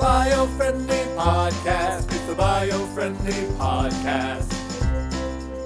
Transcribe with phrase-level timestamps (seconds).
[0.00, 2.10] Bio Friendly Podcast.
[2.10, 4.48] It's the Biofriendly Podcast.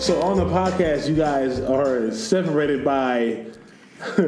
[0.00, 3.46] So on the podcast, you guys are separated by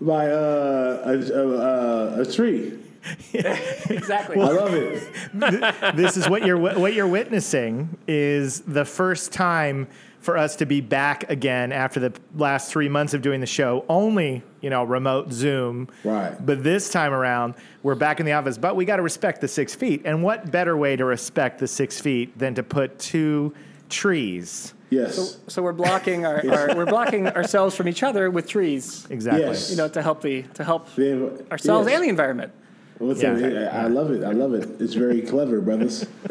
[0.00, 2.78] by uh, a, a, a, a tree.
[3.34, 4.40] Exactly.
[4.40, 5.96] I love it.
[5.96, 9.86] this is what you're what you're witnessing is the first time
[10.26, 13.84] for us to be back again after the last three months of doing the show
[13.88, 16.34] only you know remote zoom Right.
[16.44, 19.46] but this time around we're back in the office but we got to respect the
[19.46, 23.54] six feet and what better way to respect the six feet than to put two
[23.88, 25.38] trees Yes.
[25.46, 29.06] so we're blocking our, our we're blocking ourselves from each other with trees.
[29.10, 29.70] exactly Yes.
[29.70, 31.94] You know, to help the to help The- ourselves yes.
[31.96, 32.52] and the environment.
[32.98, 33.36] What's Yeah.
[33.36, 33.68] it?
[33.72, 34.24] I I love it.
[34.24, 34.80] I love it.
[34.80, 36.04] It's very clever, brothers.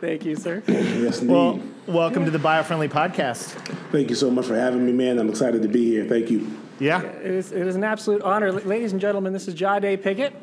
[0.00, 0.62] Thank you, sir.
[0.66, 1.32] Yes, indeed.
[1.32, 3.54] well welcome to the biofriendly podcast
[3.92, 5.18] Thank you so much for having me, man.
[5.18, 6.04] I'm excited to be here.
[6.04, 6.50] Thank you.
[6.80, 8.50] yeah It is, it is an absolute honor.
[8.52, 10.34] Ladies and gentlemen, this is Jahdai Pickett.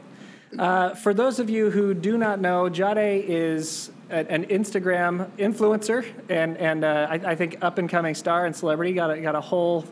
[0.57, 6.05] Uh, for those of you who do not know, Jahdai is a- an Instagram influencer
[6.29, 8.93] and, and uh, I, I think up and coming star and celebrity.
[8.93, 9.85] Got a, got a whole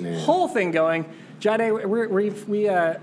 [0.00, 0.18] Man.
[0.20, 1.04] whole thing going.
[1.40, 2.94] Jahdai, we're, we've, we uh,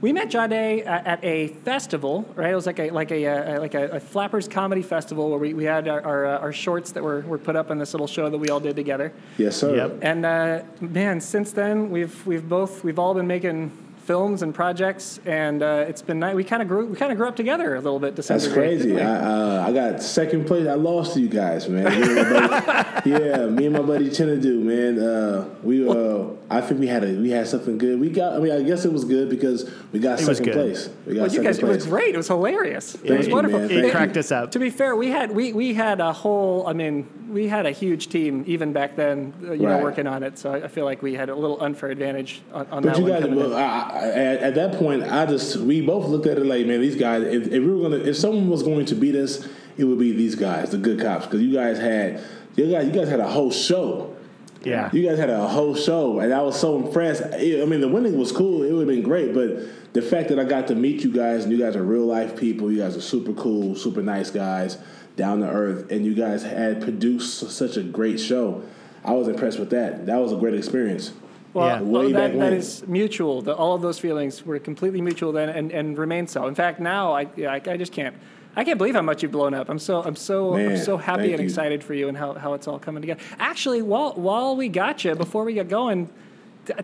[0.00, 2.52] we met Jahdai at, at a festival, right?
[2.52, 5.54] It was like a like a, uh, like a, a Flappers comedy festival where we,
[5.54, 8.06] we had our our, uh, our shorts that were, were put up in this little
[8.06, 9.12] show that we all did together.
[9.38, 9.74] Yes, sir.
[9.74, 9.98] Yep.
[10.02, 13.72] And uh, man, since then we've we've both we've all been making
[14.08, 16.34] films and projects, and uh, it's been nice.
[16.34, 18.16] We kind of grew we kind of grew up together a little bit.
[18.16, 18.88] To That's crazy.
[18.92, 19.06] didn't?
[19.06, 20.66] I, uh, I got second place.
[20.66, 21.84] I lost to you guys, man.
[21.84, 24.98] Me buddy, yeah, me and my buddy Chinadu, man.
[24.98, 28.00] Uh, we uh, I think we had a we had something good.
[28.00, 28.32] We got.
[28.32, 30.54] I mean, I guess it was good because we got It was second good.
[30.74, 30.88] place.
[31.06, 32.14] We got well, you second guys, it was great.
[32.14, 32.94] It was hilarious.
[33.04, 33.58] it was you, wonderful.
[33.60, 33.70] man.
[33.70, 36.66] it Thank cracked us up To be fair, we had we, we had a whole.
[36.66, 39.34] I mean, we had a huge team even back then.
[39.46, 40.38] uh, You know, working on it.
[40.38, 42.96] So I I feel like we had a little unfair advantage on, on But that
[42.98, 43.12] you one.
[43.12, 43.60] guys, coming well, I,
[43.97, 46.96] I, at, at that point, I just we both looked at it like, man, these
[46.96, 47.22] guys.
[47.22, 49.46] If, if we were gonna, if someone was going to beat us,
[49.76, 52.20] it would be these guys, the good cops, because you guys had,
[52.56, 54.16] you guys, you guys had a whole show.
[54.64, 57.22] yeah You guys had a whole show, and I was so impressed.
[57.22, 59.32] I I mean, the winning was cool; it would have been great.
[59.34, 62.06] But the fact that I got to meet you guys, and you guys are real
[62.06, 64.78] life people, you guys are super cool, super nice guys,
[65.16, 68.62] down to earth, and you guys had produced such a great show.
[69.04, 70.06] I was impressed with that.
[70.06, 71.12] That was a great experience.
[71.54, 71.80] Well, Yeah.
[71.80, 72.52] well, that, back that when.
[72.52, 73.42] is mutual.
[73.42, 76.46] The, all of those feelings were completely mutual then, and, and remain so.
[76.46, 78.14] In fact, now I, I, I just can't.
[78.56, 79.68] I can't believe how much you've blown up.
[79.68, 81.44] I'm so I'm so I'm so happy thank and you.
[81.46, 83.20] excited for you and how, how it's all coming together.
[83.38, 86.12] Actually, while while we got you, before we get going, t-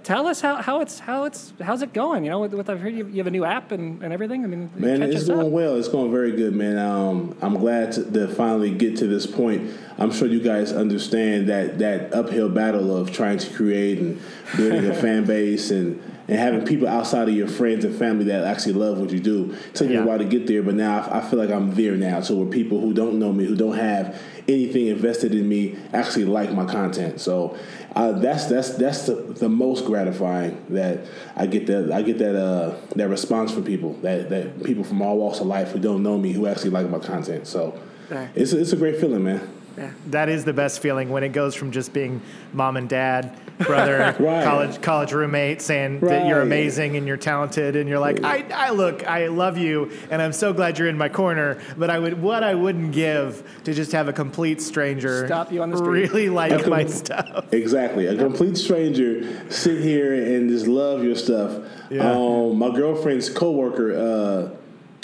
[0.03, 2.25] tell us how, how it's how it's how's it going?
[2.25, 4.45] You know, with, with I've heard you, you have a new app and, and everything.
[4.45, 5.53] I mean, Man, it's going up.
[5.53, 5.77] well.
[5.77, 6.79] It's going very good, man.
[6.79, 9.71] Um, I'm glad to, to finally get to this point.
[9.99, 14.21] I'm sure you guys understand that that uphill battle of trying to create and
[14.57, 18.45] building a fan base and and having people outside of your friends and family that
[18.45, 19.53] actually love what you do.
[19.53, 21.75] It took me a while to get there, but now I, I feel like I'm
[21.75, 22.21] there now.
[22.23, 24.19] So where people who don't know me, who don't have
[24.49, 27.21] anything invested in me, actually like my content.
[27.21, 27.57] So
[27.97, 31.01] uh, that's that's that's the, the most gratifying that
[31.37, 35.01] I get that I get that uh, that response from people that that people from
[35.03, 37.47] all walks of life who don't know me who actually like my content.
[37.47, 37.79] So
[38.11, 38.29] Right.
[38.35, 39.49] it's a, it's a great feeling, man.
[39.79, 39.91] Yeah.
[40.09, 42.21] That is the best feeling when it goes from just being
[42.53, 43.35] mom and dad,
[43.67, 44.45] brother, Right.
[44.45, 48.71] college college roommate saying that you're amazing and you're talented and you're like, I, I
[48.71, 51.61] look, I love you and I'm so glad you're in my corner.
[51.77, 55.63] But I would what I wouldn't give to just have a complete stranger Stop you
[55.63, 56.11] on the street.
[56.11, 57.53] really like com- my stuff.
[57.53, 58.07] Exactly.
[58.07, 61.63] A complete stranger sit here and just love your stuff.
[61.91, 62.11] Yeah.
[62.11, 64.57] Um, my girlfriend's coworker, uh,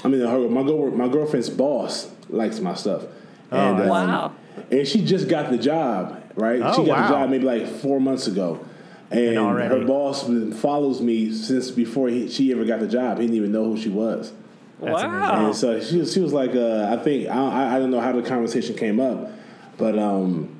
[0.04, 3.04] I mean, her, my girl, my girlfriend's boss likes my stuff.
[3.50, 4.32] And, um, Wow.
[4.70, 6.60] And she just got the job, right?
[6.62, 7.02] Oh, she got wow.
[7.08, 8.64] the job maybe like four months ago.
[9.10, 10.22] And, already- her boss
[10.60, 13.18] follows me since before he, she ever got the job.
[13.18, 14.32] He didn't even know who she was.
[14.80, 15.46] That's wow.
[15.46, 18.00] And so she was, she was like, uh, I think, I, I- I don't know
[18.00, 19.30] how the conversation came up,
[19.76, 20.56] but um,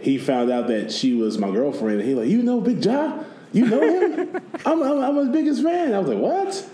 [0.00, 2.00] he found out that she was my girlfriend.
[2.00, 3.24] And he like, you know Bigg Jah?
[3.52, 4.40] You know him?
[4.66, 5.94] I'm, I'm, I'm his biggest fan.
[5.94, 6.68] I was like, what?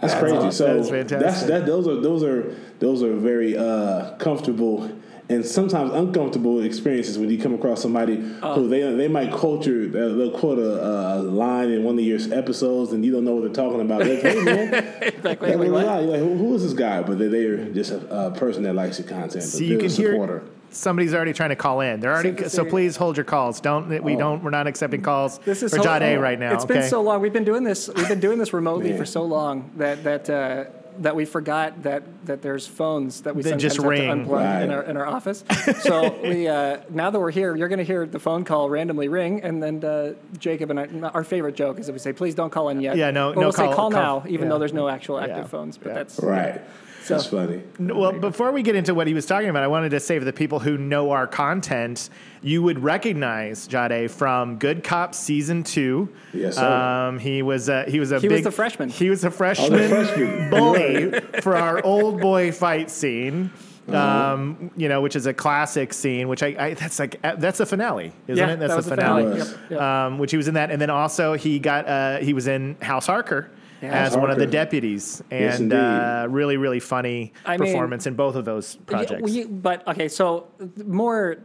[0.00, 0.36] That's, crazy.
[0.36, 0.52] awesome.
[0.52, 1.18] So That's fantastic.
[1.20, 1.66] that's that.
[1.66, 4.90] Those are those are those are very uh, comfortable
[5.32, 9.86] and sometimes uncomfortable experiences when you come across somebody who they they might quote your
[9.86, 13.34] uh, they'll quote a, a line in one of your episodes and you don't know
[13.34, 14.04] what they're talking about.
[14.04, 14.72] They're like, hey man,
[15.22, 17.02] Like, like, wait, wait, like, who, who is this guy?
[17.02, 19.44] But they, they're just a, a person that likes your content.
[19.44, 22.00] So you can a hear somebody's already trying to call in.
[22.00, 23.60] They're already So- so, so- please hold your calls.
[23.60, 26.54] Don't we don't we're not accepting calls This is for so, Jahdai right now.
[26.54, 26.74] It's okay?
[26.74, 27.20] been so long.
[27.20, 27.88] We've been doing this.
[27.88, 30.64] We've been doing this remotely for so long that that uh,
[30.98, 34.26] that we forgot that that there's phones that we That sometimes just have to ring.
[34.26, 35.44] unplug in our in our office.
[35.80, 39.08] so we uh, now that we're here, you're going to hear the phone call randomly
[39.08, 42.34] ring, and then uh, Jacob and I, our favorite joke is that we say, "Please
[42.34, 44.46] don't call in yet." Yeah, no- Or no we'll say call- call, call- now, even
[44.46, 44.48] yeah.
[44.50, 45.44] though there's no actual active Yeah.
[45.46, 45.78] phones.
[45.78, 45.94] But Yeah.
[45.94, 46.60] that's Right.
[47.02, 47.62] So- That's funny.
[47.78, 50.24] Well, before we get into what he was talking about, I wanted to say for
[50.24, 52.10] the people who know our content,
[52.42, 56.08] you would recognize Jahdai from Good Cop season two.
[56.32, 56.64] Yes, sir.
[57.08, 58.88] Um, he was a, he was a He was big, the freshman.
[58.88, 60.50] He was a Oh, freshman, the freshman.
[60.50, 63.50] bully for our old boy fight scene.
[63.88, 64.34] Uh-huh.
[64.34, 67.58] Um, you know, which is a classic scene, which I, I that's like uh, that's
[67.58, 68.60] a finale, isn't yeah, it?
[68.60, 69.22] That's that was the the finale.
[69.24, 69.38] finale.
[69.50, 69.80] Yep, yep.
[69.80, 72.76] Um, which he was in that, and then also he got uh, he was in
[72.80, 73.58] House Harker Yeah.
[73.82, 75.76] As House one of the deputies, Yes, and indeed.
[75.84, 79.22] uh, really really funny I mean- performance in both of those projects.
[79.22, 80.46] well, you- but okay, so
[80.84, 81.38] more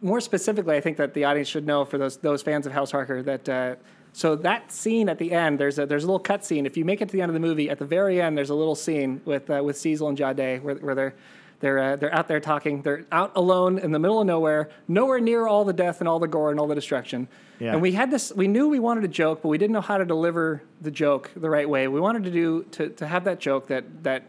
[0.00, 2.90] more specifically, I think that the audience should know for those those fans of House
[2.90, 3.48] Harker that.
[3.48, 3.74] Uh,
[4.14, 6.66] so that scene at the end, there's a there's a little cut scene.
[6.66, 8.50] If you make it to the end of the movie, at the very end, there's
[8.50, 11.14] a little scene with uh, with Cecil and Jahdai where, where they're
[11.60, 12.82] they're uh, they're out there talking.
[12.82, 16.18] They're out alone in the middle of nowhere, nowhere near all the death and all
[16.18, 17.26] the gore and all the destruction.
[17.62, 17.72] Yeah.
[17.74, 18.32] And we had this.
[18.34, 21.30] We knew we wanted a joke, but we didn't know how to deliver the joke
[21.36, 21.86] the right way.
[21.88, 24.22] We wanted to do to to have that joke that that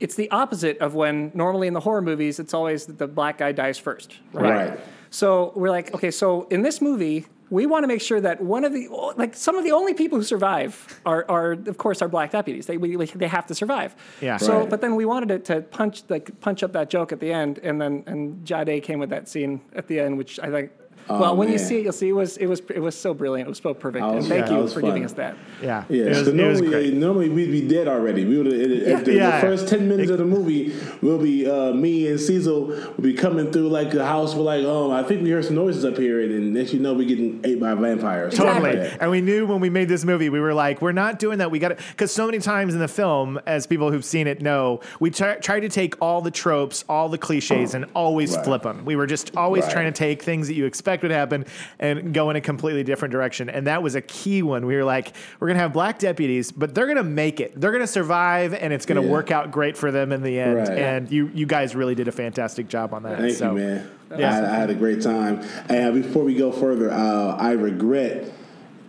[0.00, 3.38] it's the opposite of when normally in the horror movies it's always that the black
[3.38, 4.80] guy dies first right, Right.
[5.10, 8.64] so we're like okay so in this movie we want to make sure that one
[8.64, 12.08] of the like some of the only people who survive are, are of course our
[12.08, 14.36] black deputies they, we, they have to survive Yeah.
[14.38, 14.70] so Right.
[14.70, 17.60] but then we wanted it to punch like punch up that joke at the end
[17.62, 20.72] and then and Jahdai came with that scene at the end which I think
[21.08, 23.46] well when you see it you'll see it was it was it was so brilliant
[23.46, 24.84] it was so perfect I and thank yeah, you for fun.
[24.84, 26.94] giving us that yeah, Yeah, it was, so it was normally, great.
[26.94, 28.24] normally we'd be dead already.
[28.24, 29.40] We would the, Yeah.
[29.40, 33.14] the first ten minutes of the movie will be uh, me and Cecil will be
[33.14, 34.34] coming through like the house.
[34.34, 36.92] We're like, oh, I think we heard some noises up here, and next you know
[36.94, 38.34] we're getting ate by vampires.
[38.34, 38.70] Totally.
[38.70, 38.98] Exactly.
[39.00, 41.50] And we knew when we made this movie, we were like, we're not doing that.
[41.50, 44.40] We got to, because so many times in the film, as people who've seen it
[44.42, 48.44] know, we try, try to take all the tropes, all the cliches, and always Right.
[48.44, 48.84] flip them.
[48.84, 49.72] We were just always Right.
[49.72, 51.44] trying to take things that you expect would happen
[51.78, 53.48] and go in a completely different direction.
[53.48, 54.66] And that was a key one.
[54.66, 57.58] We were like, we're going to have black deputies, but they're going to make it.
[57.60, 59.12] They're going to survive, and it's going to Yeah.
[59.12, 60.56] work out great for them in the end.
[60.56, 60.68] Right.
[60.78, 63.18] And you, you guys really did a fantastic job on that.
[63.18, 63.90] Thank so, you, man.
[64.18, 64.30] Yeah.
[64.30, 65.40] I, had, I had a great time.
[65.68, 68.30] And before we go further, uh, I regret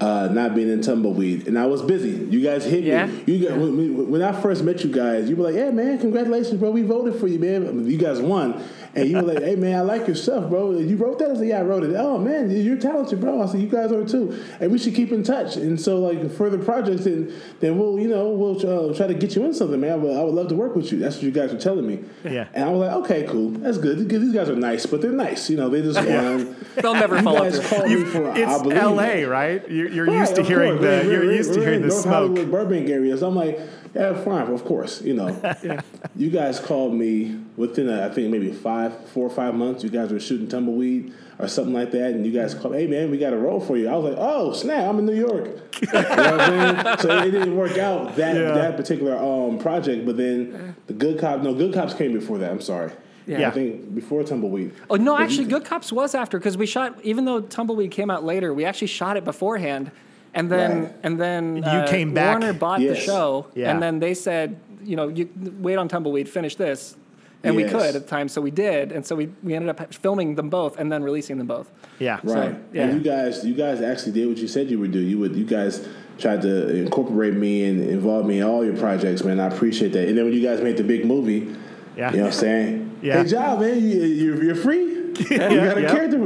[0.01, 2.09] uh, not being in Tumbleweed, and I was busy.
[2.09, 3.05] You guys hit Yeah?
[3.05, 3.23] me.
[3.25, 6.59] You got, when- when I first met you guys, you were like, "Yeah, man, congratulations,
[6.59, 6.69] bro.
[6.71, 7.89] We voted for you, man.
[7.89, 8.61] You guys won."
[8.95, 10.71] And you were like, "Hey, man, I like your stuff, bro.
[10.71, 13.41] You wrote that?" I said, "Yeah, I wrote it." Oh man, you're talented, bro.
[13.41, 15.57] I said, "You guys are too." And we should keep in touch.
[15.57, 18.55] And so, like further projects, then then we'll you know we'll
[18.89, 19.91] uh, try to get you in something, man.
[19.91, 20.99] I would, I would love to work with you.
[20.99, 22.03] That's what you guys were telling me.
[22.23, 22.47] Yeah.
[22.53, 24.07] And I was like, okay, cool, that's good.
[24.07, 25.49] These guys are nice, but they're nice.
[25.49, 26.75] You know, they just want.
[26.75, 28.77] they'll never you follow guys through called me for I It's believe.
[28.77, 29.69] L.A., right?
[29.69, 30.81] You're, you're Right, used to hearing course.
[30.81, 32.13] the We're- you're we're- used to we're hearing the North smoke.
[32.13, 33.17] Hollywood, Burbank area.
[33.17, 33.59] So I'm like,
[33.95, 35.01] yeah, fine, of course.
[35.01, 35.79] You know,
[36.15, 39.83] you guys called me within a, I think maybe five, four or five months.
[39.83, 43.09] You guys were shooting tumbleweed or something like that, and you guys called, hey man,
[43.09, 43.87] we got a role for you.
[43.89, 45.47] I was like, oh snap, I'm in New York.
[45.81, 46.97] you know what I'm saying?
[46.99, 48.51] So it didn't work out that Yeah.
[48.53, 52.51] that particular um, project, but then the Good Cops, no, Good Cops came before that.
[52.51, 52.91] I'm sorry.
[53.27, 53.47] Yeah.
[53.47, 54.71] I think before Tumbleweed.
[54.89, 56.99] Oh no, But you- actually, Good Cops was after because we shot.
[57.03, 59.89] Even though Tumbleweed came out later, we actually shot it beforehand,
[60.35, 60.91] and then Right.
[61.03, 62.39] and then You uh, came back.
[62.39, 63.71] Warner bought the show, Yeah.
[63.71, 65.29] and then they said, you know, you
[65.59, 66.95] wait on Tumbleweed, finish this,
[67.43, 69.93] and we could at the time, so we did, and so we we ended up
[69.93, 71.71] filming them both and then releasing them both.
[71.99, 72.19] Yeah.
[72.23, 72.55] Right.
[72.73, 72.83] yeah.
[72.83, 74.99] And you guys, you guys actually did what you said you would do.
[74.99, 75.87] You would, you guys
[76.17, 79.39] tried to incorporate me and involve me in all your projects, man.
[79.39, 80.07] I appreciate that.
[80.07, 81.53] And then when you guys made the big movie,
[81.97, 82.11] Yeah.
[82.11, 82.97] you know what I'm saying?
[83.01, 83.21] Yeah.
[83.21, 83.81] Hey, job, man.
[83.81, 85.04] You, you're, you're free.
[85.29, 85.91] you got a yeah.
[85.91, 86.17] character.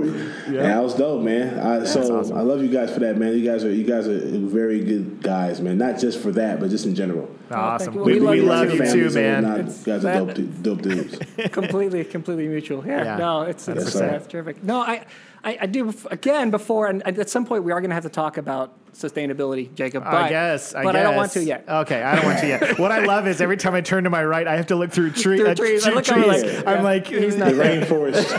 [0.52, 0.64] Yeah.
[0.64, 1.60] that was dope, man.
[1.60, 2.38] I, so awesome.
[2.38, 3.38] I love you guys for that, man.
[3.38, 5.78] You guys are you guys are very good guys, man.
[5.78, 7.30] Not just for that, but just in general.
[7.52, 7.94] Awesome.
[7.96, 8.04] you.
[8.04, 8.94] We, We love you love too, you man.
[8.94, 9.44] too, man.
[9.44, 9.60] whatnot.
[9.62, 11.20] It's You guys are dope, dope dudes.
[11.52, 12.86] completely, completely mutual.
[12.86, 13.18] Yeah, Yeah.
[13.18, 14.64] no, it's it's, Yes, it's terrific.
[14.64, 15.06] No, I,
[15.44, 18.10] I, I do again before, and at some point we are going to have to
[18.10, 20.04] talk about sustainability, Jacob.
[20.04, 20.76] But, I guess.
[20.76, 21.00] I but guess.
[21.00, 21.66] I don't want to yet.
[21.68, 22.80] Okay, I don't want to yet.
[22.80, 24.92] what I love is every time I turn to my right, I have to look
[24.92, 25.86] through, tree, Through uh, trees.
[25.86, 26.44] I two look over trees.
[26.44, 28.30] like, I'm yeah, like, he's not The not rainforest.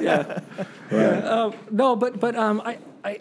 [0.00, 0.40] yeah.
[0.90, 1.62] right.
[1.70, 3.20] No, but but um, I I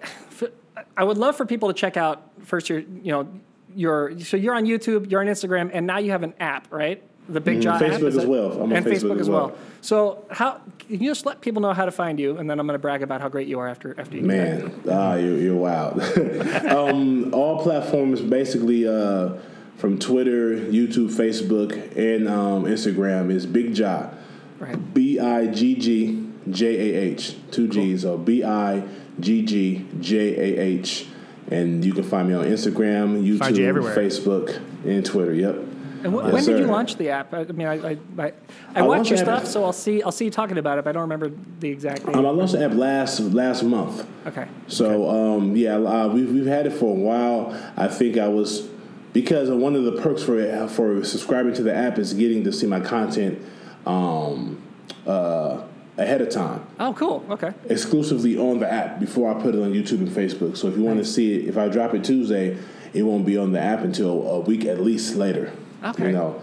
[0.98, 3.28] I would love for people to check out first your you know
[3.76, 7.02] your so you're on YouTube, you're on Instagram, and now you have an app, right?
[7.30, 7.82] The Big app.
[7.82, 8.52] Mm, Facebook as well.
[8.54, 9.56] I'm on and Facebook as well.
[9.82, 12.68] So how can you just let people know how to find you, and then I'm
[12.68, 14.24] going to brag about how great you are after after you.
[14.24, 16.02] Man, ah, you're, you're wild.
[16.66, 19.38] um, all platforms, basically, uh,
[19.78, 24.14] from Twitter, YouTube, Facebook, and um, Instagram, is Bigg Jah.
[24.60, 24.94] Right.
[24.94, 26.66] B I G G J
[26.96, 27.36] A H.
[27.52, 28.02] Two G's.
[28.04, 28.84] So B I
[29.20, 31.08] G G J A H.
[31.52, 33.82] And you can find me on Instagram, YouTube, you.
[33.82, 35.34] Facebook, and Twitter.
[35.34, 35.73] Yep.
[36.04, 37.34] And wh- Yes, when did you launch the app?
[37.34, 38.34] I, mean, I I, I,
[38.76, 40.84] I watch your stuff, so I'll see I'll see you talking about it.
[40.84, 42.16] But I don't remember the exact date.
[42.16, 44.06] Um, I launched the app last last month.
[44.28, 44.48] okay.
[44.68, 47.58] So um, yeah, uh, we've we've had it for a while.
[47.78, 48.68] I think I was
[49.14, 52.68] because one of the perks for for subscribing to the app is getting to see
[52.68, 53.40] my content
[53.86, 54.62] um,
[55.08, 55.62] uh,
[55.98, 57.24] ahead of time, Oh, cool.
[57.30, 57.54] Okay.
[57.70, 60.58] exclusively on the app before I put it on YouTube and Facebook.
[60.58, 62.58] So if you want to see it, if I drop it Tuesday,
[62.94, 65.52] it won't be on the app until a week at least later.
[65.84, 66.08] Okay.
[66.08, 66.42] You know,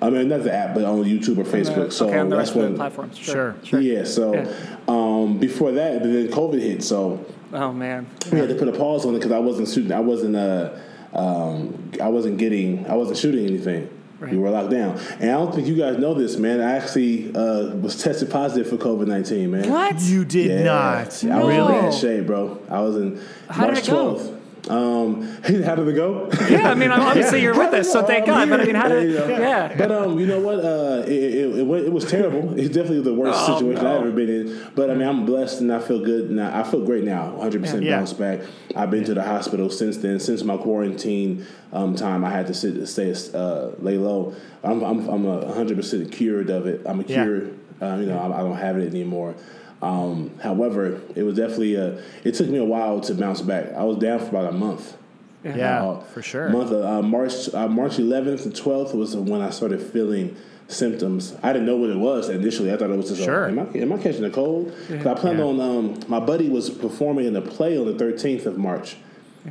[0.00, 1.92] I mean not the app, but on YouTube or Facebook.
[1.92, 2.72] so okay, on the that's rest of when.
[2.72, 3.16] the platforms.
[3.18, 3.54] Sure.
[3.62, 3.80] Sure.
[3.80, 4.04] Yeah.
[4.04, 4.52] So Yeah.
[4.88, 6.82] Um, before that, then COVID hit.
[6.82, 8.06] So Oh man.
[8.32, 9.92] we had to put a pause on it because I wasn't shooting.
[9.92, 10.36] I wasn't.
[10.36, 10.70] Uh,
[11.14, 12.86] um, I wasn't getting.
[12.86, 13.88] I wasn't shooting anything.
[14.18, 14.32] Right.
[14.32, 16.60] We were locked down, and I don't think you guys know this, man.
[16.60, 19.68] I actually uh, was tested positive for COVID nineteen, man.
[19.68, 20.00] What?
[20.00, 20.62] You did Yeah.
[20.62, 20.98] not.
[20.98, 21.68] I was in No.
[21.68, 22.58] bad shape, bro.
[22.70, 24.14] I was in How did March it go?
[24.14, 24.38] 12th.
[24.68, 26.30] Um, how did it go?
[26.48, 26.70] Yeah.
[26.70, 28.48] I mean, obviously you're with us, so thank God.
[28.48, 29.10] But I mean, how did?
[29.10, 29.28] you go.
[29.28, 29.74] Yeah.
[29.76, 30.60] But um, you know what?
[30.60, 32.56] Uh, it, it, it, it was terrible.
[32.58, 33.94] It's definitely the worst Oh, situation no.
[33.94, 34.70] I've ever been in.
[34.74, 36.30] But I mean, I'm blessed and I feel good.
[36.30, 37.30] Now I feel great now.
[37.32, 38.04] 100 percent Yeah.
[38.18, 38.40] back.
[38.76, 40.20] I've been to the hospital since then.
[40.20, 44.34] Since my quarantine um, time, I had to sit, stay, uh, lay low.
[44.62, 46.82] I'm, I'm, I'm 100 percent cured of it.
[46.86, 47.24] I'm a Yeah.
[47.24, 47.58] cured.
[47.80, 49.34] Uh, you know, I, I don't have it anymore.
[49.82, 52.00] Um, however, it was definitely a.
[52.24, 53.72] It took me a while to bounce back.
[53.74, 54.96] I was down for about a month.
[55.44, 56.48] Yeah, Uh, for sure.
[56.50, 60.36] Month of uh, March, uh, March 11th and 12th was when I started feeling
[60.68, 61.34] symptoms.
[61.42, 62.72] I didn't know what it was initially.
[62.72, 63.48] I thought it was just, a- Sure.
[63.48, 64.72] am, I, am I catching a cold?
[64.88, 65.44] 'Cause I planned Yeah.
[65.46, 68.96] on, um, my buddy was performing in a play on the 13th of March.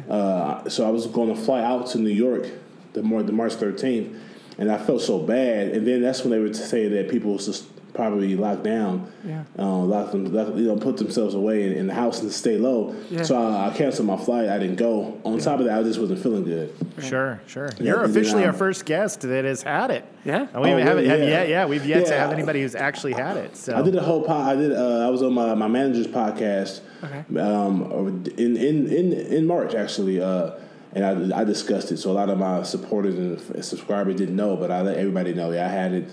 [0.10, 2.48] Uh, so I was going to fly out to New York
[2.94, 4.16] the, the March 13th,
[4.58, 5.68] and I felt so bad.
[5.74, 9.44] And then that's when they were saying that people was just probably locked down, Yeah.
[9.60, 12.58] uh, lock them, lock, you know, put themselves away in, in the house and stay
[12.58, 12.96] low.
[13.10, 13.24] Yeah.
[13.24, 14.50] So I, I canceled my flight.
[14.50, 15.20] I didn't go.
[15.26, 16.74] On top of that, I just wasn't feeling good.
[17.02, 17.70] Sure, sure.
[17.78, 20.06] Yeah, You're officially our first guest that has had it.
[20.24, 20.48] Yeah?
[20.54, 21.08] And we Oh, haven't really?
[21.10, 21.26] had Yeah.
[21.26, 21.50] yet.
[21.50, 23.58] Yeah, we've yet to have anybody who's actually had it.
[23.58, 24.58] So I did a whole pod.
[24.58, 24.72] I did.
[24.72, 26.82] Uh, I was on my, my manager's podcast.
[27.04, 27.40] Okay.
[27.40, 30.52] Um, in in in in March actually, uh,
[30.94, 31.98] and I, I discussed it.
[31.98, 35.52] So a lot of my supporters and subscribers didn't know, but I let everybody know.
[35.52, 36.10] Yeah, I had it.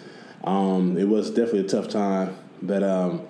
[0.48, 3.22] Um, it was definitely a tough time, but um,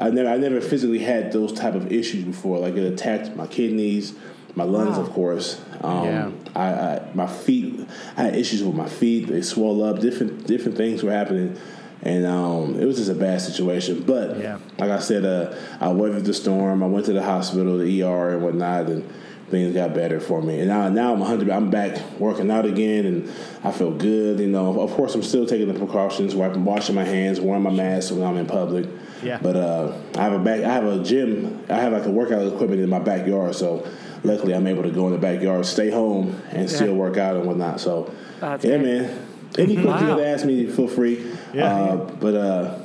[0.00, 2.58] I never I never physically had those type of issues before.
[2.58, 4.14] Like it attacked my kidneys,
[4.56, 5.04] my lungs, Wow.
[5.04, 5.60] of course.
[5.82, 6.30] Um, Yeah.
[6.56, 7.86] I, I my feet.
[8.16, 9.28] I had issues with my feet.
[9.28, 10.00] They swelled up.
[10.00, 11.56] Different different things were happening,
[12.02, 14.02] and um, it was just a bad situation.
[14.02, 14.58] But Yeah.
[14.78, 16.82] like I said, uh, I weathered the storm.
[16.82, 19.08] I went to the hospital, the ER, and whatnot, and
[19.52, 20.58] things got better for me.
[20.60, 21.48] And now, now I'm 100.
[21.50, 23.30] I'm back working out again, and
[23.62, 24.40] I feel good.
[24.40, 27.70] You know, of course, I'm still taking the precautions, wiping, washing my hands, wearing my
[27.70, 28.88] mask when I'm in public.
[29.22, 29.38] Yeah.
[29.40, 30.62] But uh, I have a back.
[30.64, 31.64] I have a gym.
[31.68, 33.54] I have like a workout equipment in my backyard.
[33.54, 33.86] So
[34.24, 37.46] luckily, I'm able to go in the backyard, stay home, and still work out and
[37.46, 37.78] whatnot.
[37.78, 38.82] So That's yeah, great.
[39.02, 39.28] man.
[39.58, 40.08] Any questions you Wow.
[40.08, 41.30] want to ask me, feel free.
[41.52, 41.66] Yeah.
[41.66, 42.78] Uh, but uh,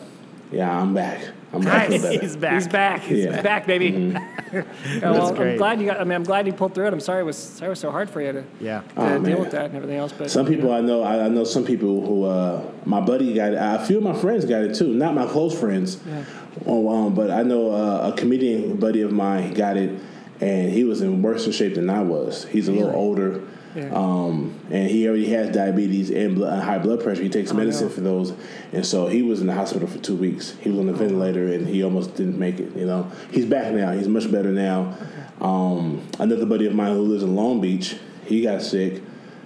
[0.52, 1.30] yeah, I'm back.
[1.58, 1.90] I'm back.
[1.90, 2.02] Nice.
[2.02, 2.20] better.
[2.20, 2.54] He's back.
[2.54, 3.02] He's back.
[3.02, 3.42] He's Yeah.
[3.42, 4.16] back, baby.
[4.54, 4.64] Yeah,
[5.12, 6.00] well, I'm glad you got.
[6.00, 6.94] I mean, I'm glad you pulled through it.
[6.94, 8.80] I'm sorry it was sorry it was so hard for you to, Yeah.
[8.80, 9.40] to Oh, deal man.
[9.42, 10.14] with that and everything else.
[10.18, 10.78] But Some you people know.
[10.78, 13.58] I know, I, I know some people who, uh, my buddy got it.
[13.60, 14.94] A few of my friends got it too.
[14.94, 16.24] Not my close friends, Yeah.
[16.66, 19.92] oh, um, but I know uh, a comedian buddy of mine got it,
[20.40, 22.46] and he was in worse shape than I was.
[22.46, 23.42] He's a little older,
[23.78, 23.92] Yeah.
[23.94, 27.22] um, and he already has diabetes and blood, high blood pressure.
[27.22, 28.34] He takes medicine for those,
[28.74, 30.56] and so he was in the hospital for two weeks.
[30.62, 32.76] He was on the ventilator, and he almost didn't make it.
[32.76, 33.92] You know, he's back now.
[33.92, 34.98] He's much better now.
[35.40, 39.04] Um, another buddy of mine who lives in Long Beach, he got sick.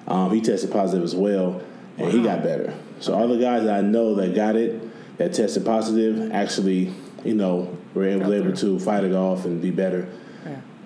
[0.08, 1.62] Um, he tested positive as well,
[1.98, 2.74] and he got better.
[3.02, 4.82] So all the guys that I know that got it,
[5.18, 6.94] that tested positive, actually,
[7.26, 10.08] you know, were able, able to fight it off and be better.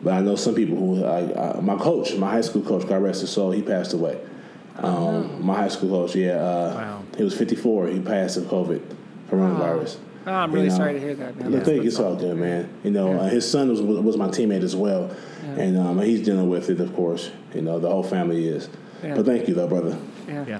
[0.06, 0.12] Yeah.
[0.12, 3.02] But I know some people who, like, uh, my coach, my high school coach, God
[3.04, 4.20] rest his soul, he passed away.
[4.78, 7.02] Um, my high school coach, yeah, uh, Wow.
[7.18, 7.88] he was 54.
[7.88, 8.82] He passed of COVID,
[9.30, 9.98] coronavirus.
[10.28, 10.76] Oh, I'm You really know.
[10.76, 11.48] sorry to hear that, man.
[11.48, 12.68] I That's- think that's it's all good, man.
[12.84, 15.12] You know, uh, his son was was my teammate as well,
[15.56, 17.30] and um, he's dealing with it, of course.
[17.54, 18.68] You know, the whole family is.
[19.04, 19.16] Yeah.
[19.16, 19.96] But thank you, though, brother.
[20.28, 20.46] Yeah.
[20.48, 20.60] Yeah.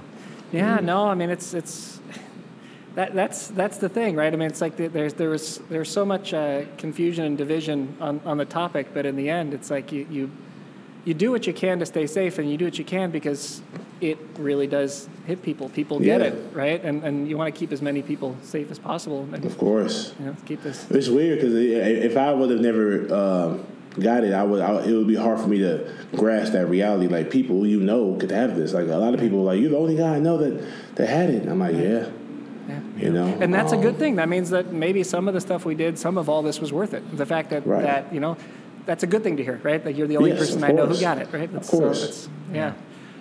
[0.52, 1.95] Yeah, no, I mean it's it's
[2.96, 4.32] that that's that's the thing, right?
[4.32, 7.96] I mean, it's like the, there's there was there's so much uh, confusion and division
[8.00, 10.30] on, on the topic, but in the end, it's like you, you
[11.04, 13.62] you do what you can to stay safe, and you do what you can because
[14.00, 15.68] it really does hit people.
[15.68, 16.26] People get Yeah.
[16.28, 16.82] it, right?
[16.82, 20.14] And and you want to keep as many people safe as possible, and Of course.
[20.18, 20.90] you know, keep this.
[20.90, 23.66] It's weird because if I would have never um,
[24.00, 24.62] got it, I would.
[24.62, 27.08] I, it would be hard for me to grasp that reality.
[27.08, 28.72] Like people you know could have this.
[28.72, 30.64] Like a lot of people, are like you're the only guy I know that
[30.96, 31.46] that had it.
[31.46, 32.08] I'm like, Yeah.
[32.96, 33.26] You know.
[33.40, 34.16] And that's a good thing.
[34.16, 36.72] That means that maybe some of the stuff we did, some of all this was
[36.72, 37.16] worth it.
[37.16, 37.82] The fact that, Right.
[37.82, 38.36] that you know,
[38.86, 39.82] that's a good thing to hear, right?
[39.82, 41.52] That you're the only Yes, person I know who got it, right?
[41.52, 42.00] That's, course.
[42.00, 42.72] So it's, yeah.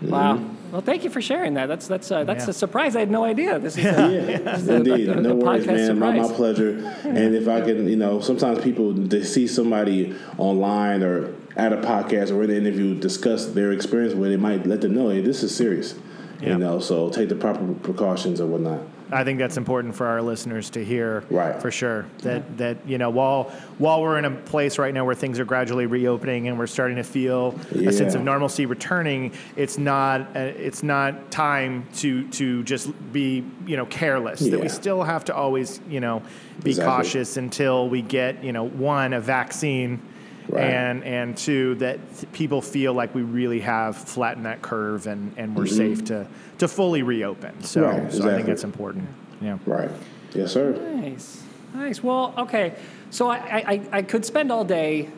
[0.01, 0.39] Wow.
[0.71, 1.67] Well, thank you for sharing that.
[1.67, 2.49] That's that's uh, that's Yeah.
[2.49, 2.95] a surprise.
[2.95, 3.59] I had no idea.
[3.59, 5.07] This is Yeah, uh, is indeed.
[5.07, 5.97] a- a- no a worries, man.
[5.99, 6.93] My, my pleasure.
[7.05, 11.77] And if I can, you know, sometimes people they see somebody online or at a
[11.77, 15.21] podcast or in an interview discuss their experience where they might let them know, hey,
[15.21, 15.95] this is serious.
[16.41, 16.49] Yeah.
[16.49, 18.81] You know, so take the proper precautions and whatnot.
[19.11, 21.61] I think that's important for our listeners to hear, Right.
[21.61, 22.05] For sure.
[22.19, 23.45] That that you know, while
[23.77, 26.97] while we're in a place right now where things are gradually reopening and we're starting
[26.97, 32.63] to feel a sense of normalcy returning, it's not uh, it's not time to to
[32.63, 34.39] just be you know careless.
[34.39, 36.21] That we still have to always you know
[36.63, 36.85] be Exactly.
[36.91, 40.01] cautious until we get you know one a vaccine.
[40.47, 40.63] Right.
[40.63, 45.33] And and two that th- people feel like we really have flattened that curve and,
[45.37, 46.27] and we're safe to,
[46.59, 47.63] to fully reopen.
[47.63, 48.03] So, Mm-hmm.
[48.03, 49.07] Right, so I think it's important.
[49.41, 49.57] Yeah.
[49.65, 49.89] Right.
[50.33, 50.71] Yes, sir.
[50.73, 52.03] Nice, nice.
[52.03, 52.75] Well, okay.
[53.09, 55.09] So I, I, I could spend all day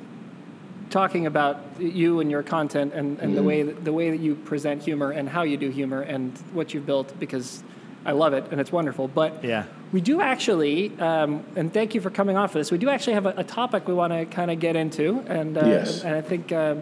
[0.90, 4.36] talking about you and your content and, and the way that, the way that you
[4.36, 7.64] present humor and how you do humor and what you've built because
[8.08, 9.08] I love it and it's wonderful.
[9.08, 9.66] But Yeah.
[9.92, 12.72] we do actually, um, and thank you for coming on for this.
[12.72, 15.58] We do actually have a, a topic we want to kind of get into, and
[15.58, 16.04] uh, Yes.
[16.04, 16.52] and I think.
[16.52, 16.82] Um,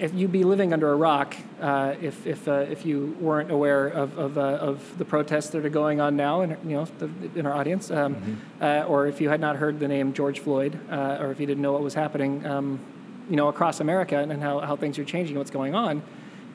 [0.00, 3.86] if you'd be living under a rock, uh, if if uh, if you weren't aware
[3.86, 7.08] of of, uh, of the protests that are going on now, in you know the,
[7.38, 8.16] in our audience, um,
[8.60, 11.46] uh, or if you had not heard the name George Floyd, uh, or if you
[11.46, 12.80] didn't know what was happening, um,
[13.30, 16.02] you know across America and, and how, how things are changing, what's going on,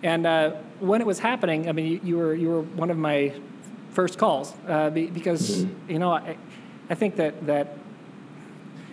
[0.03, 0.51] and uh,
[0.81, 3.33] when it was happening, I mean, you, you were you were one of my
[3.91, 6.37] first calls uh, be, because you know I,
[6.89, 7.77] I think that that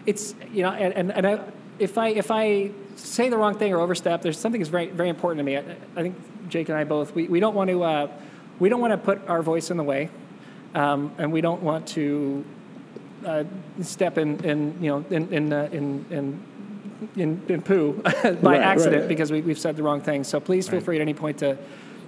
[0.07, 1.41] it's you know and, and, I,
[1.79, 5.09] if I if I say the wrong thing or overstep, there's something that's very very
[5.09, 5.57] important to me.
[5.57, 5.61] I,
[5.97, 8.09] I think Jake and I both we, we don't want to uh,
[8.59, 10.09] we don't want to put our voice in the way,
[10.75, 12.45] um, and we don't want to
[13.25, 13.45] uh,
[13.83, 16.43] step in, in you know in in uh, in, in
[17.17, 19.09] in, in poo by Right, accident right.
[19.09, 20.25] because we, we've said the wrong thing.
[20.25, 21.59] So please feel free at any point to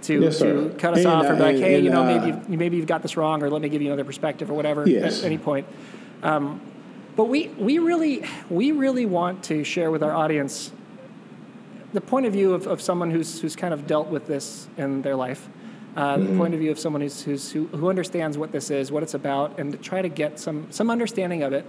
[0.03, 2.19] to, Yes, to cut us And, off or be like, and- hey, you know, uh,
[2.19, 4.55] maybe you've, maybe you've got this wrong, or let me give you another perspective or
[4.55, 5.21] whatever Yes.
[5.21, 5.67] at any point.
[6.23, 6.61] Um,
[7.17, 10.71] but we, we really we really want to share with our audience
[11.93, 15.03] the point of view of, of someone who's who's kind of dealt with this in
[15.03, 15.49] their life.
[15.97, 18.93] Uh, The point of view of someone who's, who's who, who understands what this is,
[18.93, 21.65] what it's about, and to try to get some some understanding of it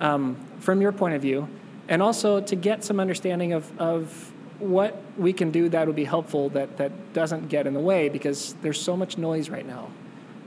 [0.00, 1.46] um, from your point of view,
[1.88, 6.04] and also to get some understanding of, of what we can do that would be
[6.04, 9.88] helpful that, that doesn't get in the way because there's so much noise right now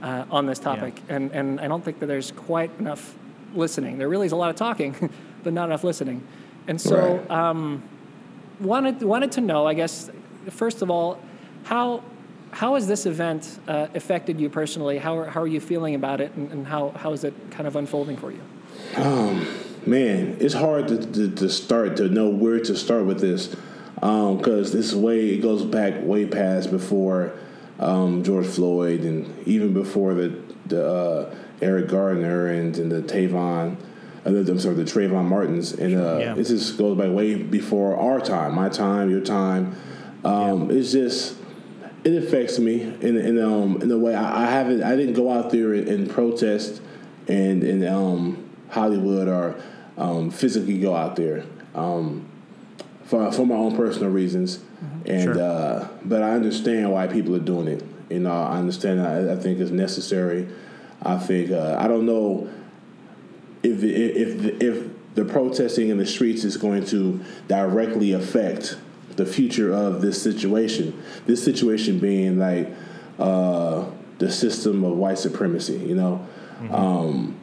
[0.02, 3.14] uh, on this topic, and, and I don't think that there's quite enough
[3.54, 3.98] listening.
[3.98, 5.10] There really is a lot of talking,
[5.42, 6.26] but not enough listening.
[6.66, 7.30] And so, Right.
[7.30, 7.82] um,
[8.60, 10.10] wanted wanted to know, I guess,
[10.50, 11.18] first of all,
[11.64, 12.02] how
[12.50, 14.98] how has this event uh, affected you personally?
[14.98, 17.66] How are, how are you feeling about it, and, and how how is it kind
[17.66, 18.40] of unfolding for you?
[19.86, 23.54] Man, it's hard to, to, to start to know where to start with this
[23.94, 27.32] because this way it goes back way past before
[27.78, 33.76] um, George Floyd and even before the the uh, Eric Gardner and, and the Tavon.
[34.24, 36.34] Uh, the- I'm sorry, the Trayvon Martins, and uh, Yeah.
[36.34, 39.74] it just goes back way before our time, my time, your time.
[40.24, 41.36] Um, It's just
[42.04, 45.30] it affects me in in um in a way I, I haven't I didn't go
[45.30, 46.80] out there and, and protest
[47.28, 49.56] and in um Hollywood or
[49.98, 52.26] um, physically go out there um,
[53.06, 54.60] for for my own personal reasons.
[55.06, 55.42] And Sure.
[55.42, 57.82] uh, but I understand why people are doing it.
[58.10, 60.48] You know I understand I, I think it's necessary.
[61.02, 62.48] I think uh, I don't know
[63.62, 68.76] if if if the protesting in the streets is going to directly affect
[69.16, 71.00] the future of this situation.
[71.26, 72.68] This situation being like
[73.18, 73.84] uh,
[74.18, 76.26] the system of white supremacy, you know,
[76.72, 77.36] um,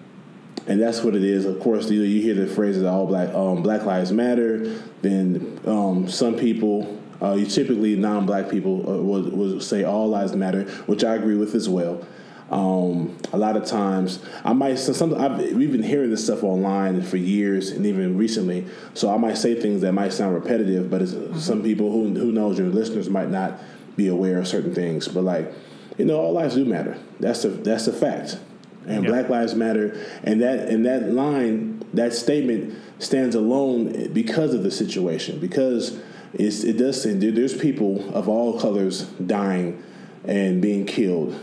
[0.68, 1.46] and that's what it is.
[1.46, 4.66] Of course, you, you hear the phrases "all black um, Black Lives Matter."
[5.02, 6.98] Then um, some people.
[7.24, 11.36] Uh, you typically non-black people uh, will, will say all lives matter, which I agree
[11.36, 12.04] with as well.
[12.50, 15.14] Um, a lot of times, I might so some.
[15.14, 18.66] I've, we've been hearing this stuff online for years, and even recently.
[18.96, 21.14] So I might say things that might sound repetitive, but it's,
[21.46, 23.60] some people who who knows your listeners might not
[23.96, 25.08] be aware of certain things.
[25.08, 25.54] But like,
[25.98, 26.98] you know, all lives do matter.
[27.20, 28.40] That's a that's a fact,
[28.88, 29.10] and Yeah.
[29.10, 34.72] Black Lives Matter, and that and that line, that statement stands alone because of the
[34.72, 35.40] situation.
[35.40, 36.00] Because
[36.34, 39.84] it's, it does say there's people of all colors dying
[40.24, 41.38] and being killed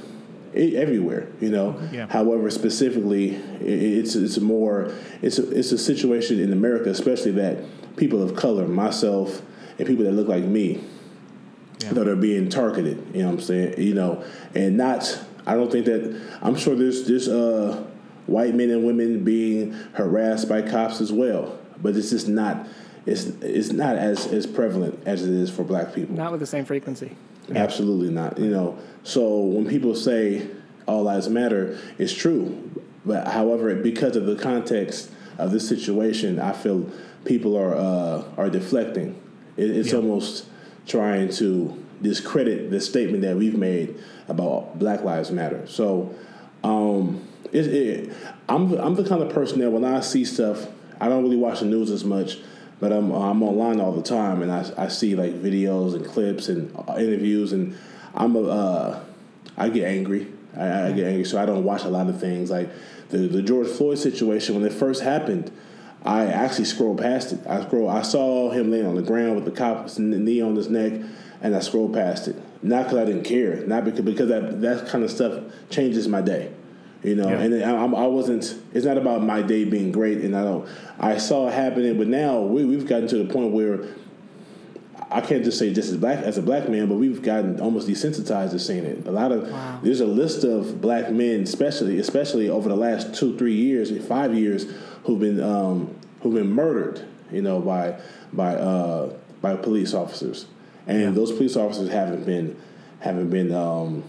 [0.57, 1.79] e- everywhere, you know.
[1.93, 2.07] Yeah.
[2.09, 7.59] However, specifically, it's it's a more it's a, it's a situation in America, especially that
[7.97, 9.43] people of color, myself,
[9.79, 10.81] and people that look like me,
[11.83, 11.93] Yeah.
[11.93, 13.05] that are being targeted.
[13.13, 13.75] You know what I'm saying?
[13.81, 14.25] You know,
[14.55, 15.25] and not.
[15.49, 16.21] I don't think that.
[16.43, 17.85] I'm sure there's there's uh,
[18.27, 22.67] white men and women being harassed by cops as well, but it's just not.
[23.07, 26.15] it's it's not as as prevalent as it is for black people.
[26.15, 27.17] Not with the same frequency.
[27.55, 28.39] Absolutely not.
[28.39, 30.47] You know, so when people say
[30.87, 32.71] all lives matter, it's true.
[33.07, 36.91] But however, because of the context of this situation, I feel
[37.25, 39.19] people are uh, are deflecting.
[39.57, 39.97] It, it's Yeah.
[40.01, 40.45] almost
[40.87, 43.95] trying to discredit the statement that we've made
[44.29, 45.67] about Black Lives Matter.
[45.67, 46.15] So,
[46.63, 48.13] um, it, it,
[48.49, 50.67] I'm the, I'm the kind of person that when I see stuff,
[51.01, 52.39] I don't really watch the news as much,
[52.81, 56.49] but I'm I'm online all the time, and I, I see like videos and clips
[56.49, 57.77] and uh, interviews, and
[58.15, 59.05] I'm a uh,
[59.57, 60.29] I get angry.
[60.57, 62.69] I, I get angry, so I don't watch a lot of things like
[63.11, 65.51] the the George Floyd situation when it first happened.
[66.05, 67.41] I actually scrolled past it.
[67.47, 67.89] I scroll.
[67.89, 70.93] I saw him laying on the ground with the cop's knee on his neck,
[71.43, 72.37] and I scrolled past it.
[72.63, 76.21] Not because I didn't care, not because because that that kind of stuff changes my
[76.21, 76.51] day,
[77.03, 77.29] you know.
[77.29, 77.41] Yeah.
[77.41, 78.57] And I, I'm- I wasn't.
[78.75, 80.69] It's not about my day being great, and I don't.
[80.99, 83.81] I saw it happening, but now we, we've gotten to the point where
[85.11, 87.89] I can't just say just as black as a black man, but we've gotten almost
[87.89, 89.07] desensitized to seeing it.
[89.07, 89.81] A lot of Wow.
[89.83, 94.35] there's a list of black men, especially especially over the last two three years, five
[94.35, 94.67] years,
[95.05, 97.97] who've been um, who've been murdered, you know, by
[98.33, 100.47] by uh, by police officers,
[100.87, 102.57] and those police officers haven't been
[103.01, 104.03] haven't been um,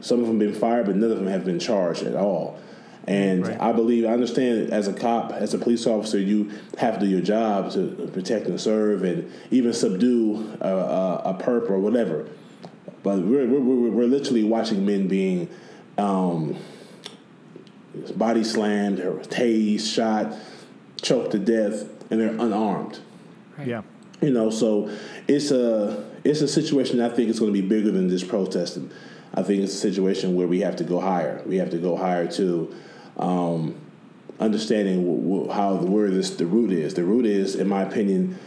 [0.00, 2.58] some of them been fired, but none of them have been charged at all.
[3.06, 3.60] And Right.
[3.60, 7.10] I believe, I understand as a cop, as a police officer, you have to do
[7.10, 12.26] your job to protect and serve and even subdue a, a, a perp or whatever.
[13.04, 15.48] But we're, we're, we're, we're literally watching men being
[15.98, 16.56] um,
[18.16, 20.34] body slammed, or tased, shot,
[21.00, 22.98] choked to death, and they're unarmed.
[23.64, 23.82] Yeah.
[24.20, 24.90] You know, so
[25.28, 28.90] it's a it's a situation I think is going to be bigger than just protesting.
[29.34, 31.42] I think it's a situation where we have to go higher.
[31.46, 32.74] We have to go higher to
[33.16, 33.74] um,
[34.38, 36.94] understanding w- w- how the where this the root is.
[36.94, 38.38] The root is, in my opinion,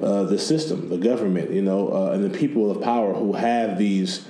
[0.00, 3.78] uh, the system, the government, you know, uh, and the people of power who have
[3.78, 4.26] these,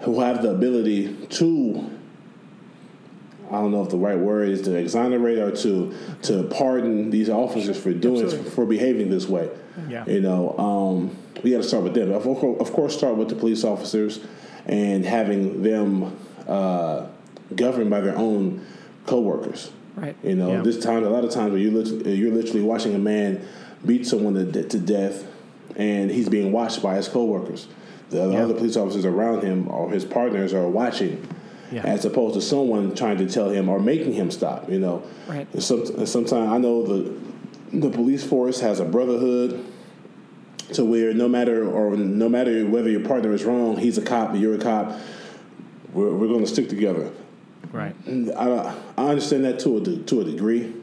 [0.00, 1.90] who have the ability to
[3.48, 7.30] I don't know if the right word is to exonerate or to to pardon these
[7.30, 8.50] officers for doing Absolutely.
[8.50, 9.48] for behaving this way.
[9.88, 10.04] Yeah.
[10.06, 12.12] You know, um, we got to start with them.
[12.12, 14.20] Of course, of course, start with the police officers
[14.66, 17.06] and having them uh,
[17.54, 18.66] governed by their own
[19.08, 19.70] coworkers.
[19.96, 20.14] Right.
[20.22, 20.60] You know, Yeah.
[20.62, 23.40] this time a lot of times where you lit- you're literally watching a man
[23.84, 25.24] beat someone to, to death,
[25.76, 27.66] and he's being watched by his coworkers.
[28.10, 28.44] The Yeah.
[28.44, 31.18] other police officers around him or his partners are watching,
[31.72, 31.82] Yeah.
[31.84, 34.70] as opposed to someone trying to tell him or making him stop.
[34.70, 35.46] You know, Right.
[35.52, 37.10] and some, and sometimes I know the
[37.70, 39.60] the police force has a brotherhood
[40.72, 44.34] to where no matter or no matter whether your partner is wrong, he's a cop,
[44.36, 44.96] you're a cop.
[45.92, 47.10] We're, we're going to stick together.
[47.72, 47.94] Right.
[48.06, 50.74] I, I understand that to a to a degree,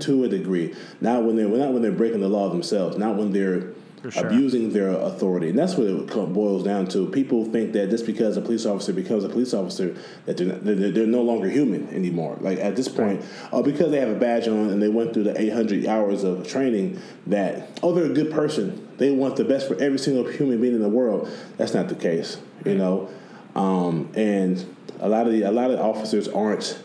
[0.00, 0.74] to a degree.
[1.00, 2.96] Not when they're not when they're breaking the law themselves.
[2.96, 3.72] Not when they're
[4.10, 4.26] sure.
[4.26, 5.50] abusing their authority.
[5.50, 7.06] And that's what it boils down to.
[7.08, 10.64] People think that just because a police officer becomes a police officer, that they're, not,
[10.64, 12.36] they're, they're no longer human anymore.
[12.40, 15.24] Like at this point, oh, because they have a badge on and they went through
[15.24, 18.88] the 800 hours of training, that oh, they're a good person.
[18.98, 21.30] They want the best for every single human being in the world.
[21.56, 23.10] That's not the case, you know.
[23.54, 24.64] Um, and
[25.02, 26.78] a lot of the, a lot of officers aren't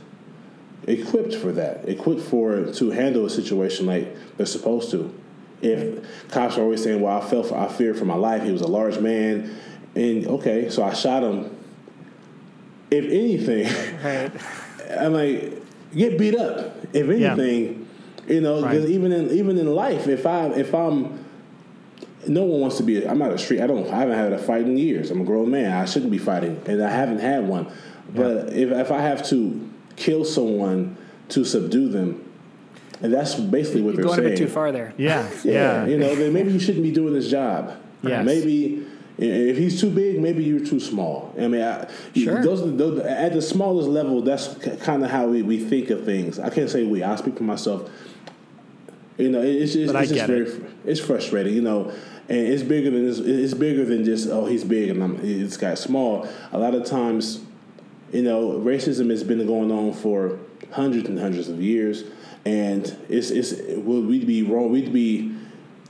[0.87, 5.13] equipped for that, equipped for to handle a situation like they're supposed to.
[5.61, 8.51] If cops are always saying, "Well, I felt for, I feared for my life," he
[8.51, 9.55] was a large man,
[9.95, 11.55] and okay, so I shot him.
[12.89, 13.65] If anything,
[14.03, 14.31] Right.
[14.99, 15.61] I'm like,
[15.95, 16.75] get beat up.
[16.93, 17.33] If Yeah.
[17.33, 17.87] anything,
[18.27, 18.89] you know, because Right.
[18.89, 21.19] even in even in life, if I if I'm
[22.27, 23.07] no one wants to be.
[23.07, 23.61] I'm not a street.
[23.61, 23.87] I don't.
[23.87, 25.11] I haven't had a fight in years.
[25.11, 25.71] I'm a grown man.
[25.71, 27.67] I shouldn't be fighting, and I haven't had one.
[28.13, 30.97] But if if I have to kill someone
[31.29, 32.23] to subdue them,
[33.01, 34.29] and that's basically what You're they're going a saying.
[34.29, 34.93] bit too far there.
[34.97, 35.27] Yeah.
[35.43, 35.85] Yeah, Yeah.
[35.87, 37.75] you know, then maybe you shouldn't be doing this job.
[38.03, 38.25] Yes.
[38.25, 38.85] Maybe
[39.17, 41.33] if he's too big, maybe you're too small.
[41.39, 42.41] I mean, I, Sure.
[42.43, 46.37] those, those at the smallest level, that's kind of how we, we think of things.
[46.39, 47.01] I can't say we.
[47.03, 47.89] I speak for myself.
[49.17, 50.61] You know, it's just, But I it's just very, it.
[50.85, 51.55] it's frustrating.
[51.55, 51.91] You know,
[52.29, 53.17] and it's bigger than this.
[53.19, 56.27] It's bigger than just oh he's big and I'm this guy's small.
[56.51, 57.39] A lot of times,
[58.11, 60.39] you know, racism has been going on for
[60.71, 62.03] hundreds and hundreds of years,
[62.45, 64.71] and it's it's would we'd be wrong.
[64.71, 65.35] We'd be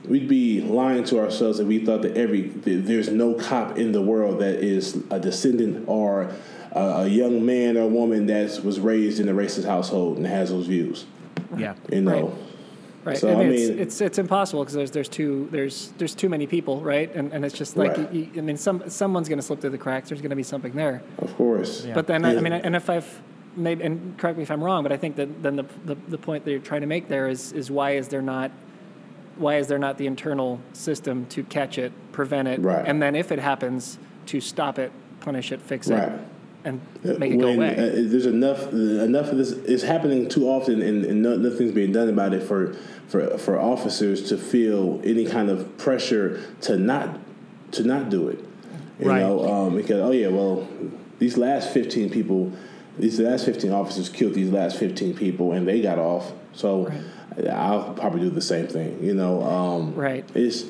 [0.04, 3.92] we'd be lying to ourselves if we thought that every that there's no cop in
[3.92, 6.32] the world that is a descendant or
[6.72, 10.50] a, a young man or woman that was raised in a racist household and has
[10.50, 11.06] those views.
[11.56, 11.74] Yeah.
[11.90, 12.28] You know.
[12.28, 12.47] Right.
[13.08, 13.18] Right.
[13.18, 16.46] So, I mean, it's, it's it's impossible because there's there's too there's there's too many
[16.46, 17.12] people, right?
[17.14, 18.12] And and it's just like Right.
[18.12, 20.08] you, I mean, some someone's going to slip through the cracks.
[20.10, 21.02] There's going to be something there.
[21.18, 21.84] Of course.
[21.84, 21.94] Yeah.
[21.94, 23.20] But then I, I mean, and if I've
[23.56, 26.18] maybe and correct me if I'm wrong, but I think that then the the, the
[26.18, 28.50] point that you're trying to make there is is why is there not
[29.36, 32.84] why is there not the internal system to catch it, prevent it, Right.
[32.84, 34.90] and then if it happens, to stop it,
[35.20, 36.18] punish it, fix it, Right.
[36.64, 36.80] And
[37.18, 37.72] make it go when, away?
[37.72, 41.92] Uh, there's enough enough of this is happening too often, and, and no, nothing's being
[41.92, 42.74] done about it for
[43.08, 47.18] for for officers to feel any kind of pressure to not
[47.72, 48.38] to not do it.
[48.98, 49.20] You Right.
[49.20, 50.66] know, um, because oh yeah, well,
[51.18, 52.52] these last 15 people,
[52.98, 56.32] these last 15 officers killed these last 15 people, and they got off.
[56.52, 56.90] So
[57.52, 58.98] I'll probably do the same thing.
[59.02, 60.24] You know, um, Right.
[60.34, 60.64] It's.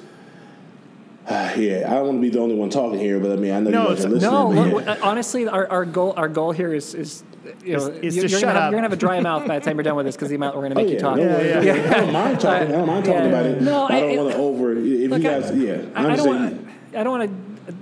[1.31, 3.61] Yeah, I don't want to be the only one talking here, but I mean, I
[3.61, 4.31] know No, you guys are it's- listening.
[4.33, 4.93] No, look, yeah.
[4.93, 7.23] uh, honestly, our, our goal our goal here is is
[7.65, 8.71] you know Is- is you're, to you're shut gonna have, up.
[8.73, 10.35] you're gonna have a dry mouth by the time you're done with this because the
[10.37, 11.17] amount we're gonna Oh, make you talk.
[11.17, 11.65] no worries.
[11.65, 11.73] yeah.
[11.73, 12.69] I don't mind talking.
[12.69, 13.29] I don't mind talking Yeah.
[13.29, 13.63] about it.
[13.63, 14.73] No, I I- don't want to over.
[14.79, 16.27] If you Look, I- guys, yeah, I, I don't saying.
[16.57, 16.69] want.
[16.97, 17.75] I don't want to.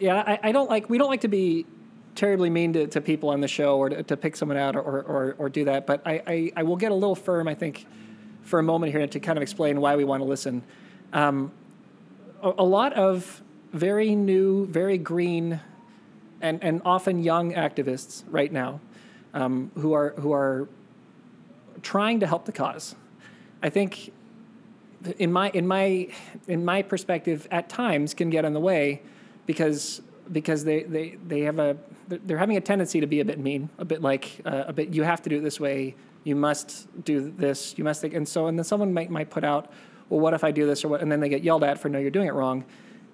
[0.00, 0.88] Yeah, I, I don't like.
[0.88, 1.66] We don't like to be
[2.14, 4.82] terribly mean to, to people on the show or to, to pick someone out or,
[4.82, 5.86] or, or do that.
[5.86, 7.48] But I, I, I will get a little firm.
[7.48, 7.86] I think
[8.42, 10.62] for a moment here to kind of explain why we want to listen.
[11.14, 11.52] Um,
[12.42, 15.60] a, lot of very new, very green,
[16.40, 18.80] and, and often young activists right now
[19.32, 20.68] um, who are who are
[21.82, 22.94] trying to help the cause.
[23.62, 24.12] I think
[25.18, 26.08] in my in my
[26.48, 29.02] in my perspective at times can get in the way
[29.46, 31.76] because because they they, they have a
[32.08, 34.92] they're having a tendency to be a bit mean a bit like uh, a bit
[34.94, 38.28] you have to do it this way you must do this you must think and
[38.28, 39.72] so and then someone might might put out
[40.12, 41.88] well what if I do this or what and then they get yelled at for
[41.88, 42.64] no you're doing it wrong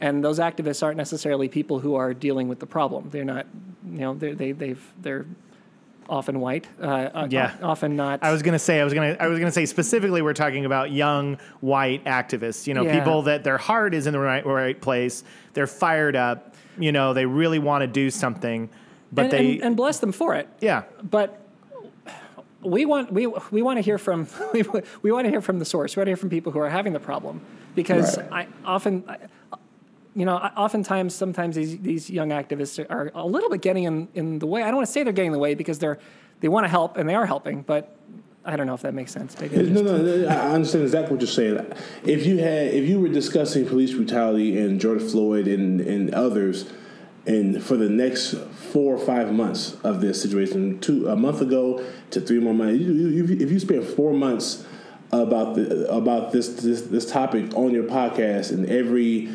[0.01, 3.47] and those activists aren't necessarily people who are dealing with the problem they're not
[3.89, 5.27] you know they they they've they're
[6.09, 7.53] often white uh, uh, Yeah.
[7.63, 10.33] often not I was gonna say I was gonna I was gonna say specifically we're
[10.35, 12.67] talking about young white activists.
[12.67, 12.99] You know, Yeah.
[12.99, 15.23] people that their heart is in the right right place.
[15.53, 16.55] They're fired up.
[16.79, 18.71] You know, they really want to do something,
[19.13, 21.41] but and, they and, and bless them for it yeah but
[22.62, 24.64] we want we we want to hear from we,
[25.03, 25.97] we want to hear from the source.
[25.97, 27.40] We want to hear from people who are having the problem
[27.75, 28.33] because Right.
[28.33, 29.05] I often.
[29.09, 29.18] I,
[30.14, 34.40] you know, oftentimes, sometimes these, these young activists are a little bit getting in, in
[34.40, 34.62] the way.
[34.64, 36.01] I don't want to say they're getting in the way because they're
[36.40, 37.97] they want to help and they are helping, but
[38.44, 39.38] I don't know if that makes sense.
[39.38, 41.73] Maybe No, no, no, I understand exactly what you're saying.
[42.05, 46.68] If you had, if you were discussing police brutality and George Floyd and, and others,
[47.27, 48.35] and for the next
[48.73, 52.79] four or five months of this situation, two a month ago to three more months,
[52.81, 54.65] you, you, if you spent four months
[55.11, 59.27] about the about this this, this topic on your podcast and every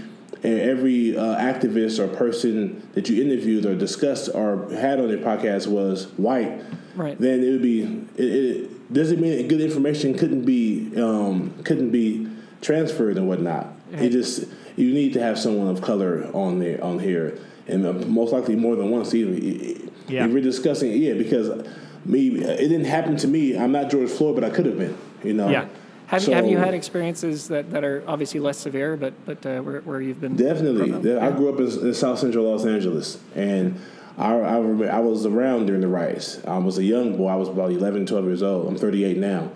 [0.44, 5.20] and every uh, activist or person that you interviewed or discussed or had on your
[5.20, 6.62] podcast was white,
[6.96, 7.18] Right.
[7.20, 7.84] then it would be.
[8.18, 12.28] It, it doesn't mean good information couldn't be um, couldn't be
[12.62, 13.68] transferred and whatnot.
[13.92, 17.94] It just you need to have someone of color on there on here, and uh,
[17.94, 19.14] most likely more than once.
[19.14, 20.26] Even Yeah.
[20.26, 21.66] if we're discussing, yeah, because
[22.06, 23.58] me, it didn't happen to me.
[23.58, 24.98] I'm not George Floyd, but I could have been.
[25.24, 25.50] You know.
[25.50, 25.68] Yeah.
[26.08, 29.62] have, you, have you had experiences that, that are obviously less severe, but but uh,
[29.62, 30.92] where, where you've been Definitely.
[31.02, 33.80] De- I grew up in, in South Central Los Angeles, and
[34.18, 36.44] I, I remember I was around during the riots.
[36.46, 37.30] I was a young boy.
[37.30, 38.68] I was about 11, 12 years old.
[38.68, 39.50] I'm 38 now,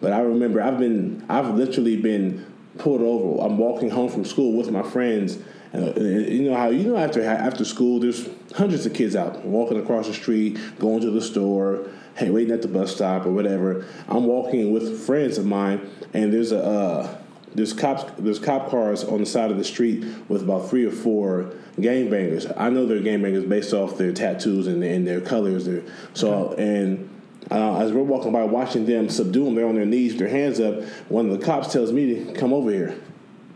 [0.00, 2.44] but I remember I've been I've literally been
[2.78, 3.44] pulled over.
[3.46, 5.38] I'm walking home from school with my friends.
[5.72, 9.44] And, uh, you know how you know after after school, there's hundreds of kids out
[9.44, 13.32] walking across the street, going to the store, hey, waiting at the bus stop or
[13.32, 13.86] whatever.
[14.08, 17.18] I'm walking with friends of mine, and there's a uh,
[17.54, 20.90] there's cops there's cop cars on the side of the street with about three or
[20.90, 22.52] four gangbangers.
[22.56, 25.64] I know they're gangbangers based off their tattoos and, and their colors.
[25.64, 25.82] Their,
[26.12, 27.08] so and
[27.50, 30.60] uh, as we're walking by, watching them subdue them, they're on their knees, their hands
[30.60, 30.82] up.
[31.08, 32.94] One of the cops tells me to come over here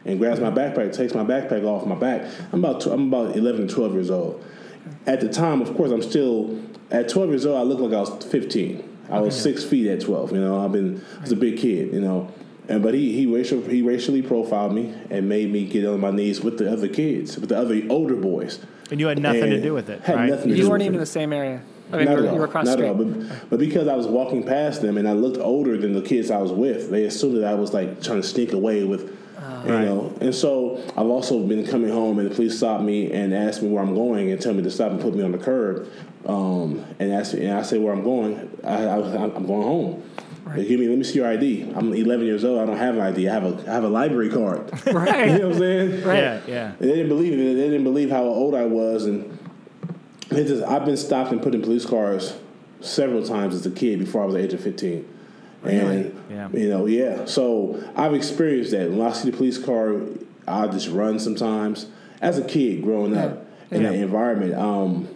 [0.06, 2.26] and grabs my backpack, takes my backpack off my back.
[2.52, 4.44] I'm about tw- I'm about 11, 12 years old.
[5.06, 7.58] At the time, of course, I'm still at 12 years old.
[7.58, 8.96] I looked like I was 15.
[9.10, 10.32] I was six feet at 12.
[10.32, 11.92] You know, I've been I was a big kid.
[11.92, 12.32] You know,
[12.68, 16.10] and but he he racial he racially profiled me and made me get on my
[16.10, 18.58] knees with the other kids, with the other older boys.
[18.90, 20.30] and you had nothing to do with it, had right?
[20.30, 20.96] nothing to You do weren't with even it.
[20.98, 21.62] in the same area.
[21.92, 22.34] I mean, Not you were, at all.
[22.34, 23.06] you were across Not the at street.
[23.08, 23.26] all.
[23.28, 26.32] But, but because I was walking past them and I looked older than the kids
[26.32, 29.16] I was with, they assumed that I was like trying to sneak away with,
[29.64, 30.16] You know.
[30.20, 33.68] And so I've also been coming home and the police stop me and ask me
[33.68, 35.88] where I'm going and tell me to stop and put me on the curb.
[36.26, 38.50] Um, and ask me, and I say where I'm going.
[38.64, 40.02] I, I, I'm going home.
[40.54, 41.72] They give me, let me see your ID.
[41.74, 42.60] I'm 11 years old.
[42.60, 43.28] I don't have an ID.
[43.28, 44.70] I have a, I have a library card.
[44.86, 45.28] Right.
[45.30, 46.04] you know what I'm saying?
[46.04, 46.18] Right.
[46.18, 46.66] Yeah, yeah.
[46.78, 47.54] And they didn't believe it.
[47.54, 49.38] They didn't believe how old I was, and
[50.28, 52.36] they just I've been stopped and put in police cars
[52.80, 54.62] several times as a kid before I was the age of
[55.66, 55.90] fifteen.
[55.90, 56.48] And Yeah.
[56.52, 57.24] you know, yeah.
[57.24, 58.90] So I've experienced that.
[58.90, 59.96] When I see the police car,
[60.46, 61.86] I just run sometimes.
[62.20, 63.90] As a kid growing up in Yeah.
[63.90, 65.08] that environment, um,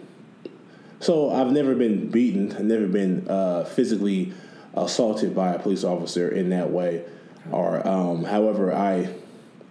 [0.98, 2.52] so I've never been beaten.
[2.52, 4.32] I've never been uh, physically
[4.74, 7.02] assaulted by a police officer in that way.
[7.50, 9.08] Or, um, however, I,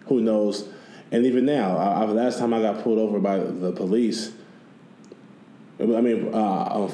[0.08, 0.68] who knows?
[1.12, 4.32] And even now, I, I, last time I got pulled over by the police,
[5.82, 6.88] I mean, uh,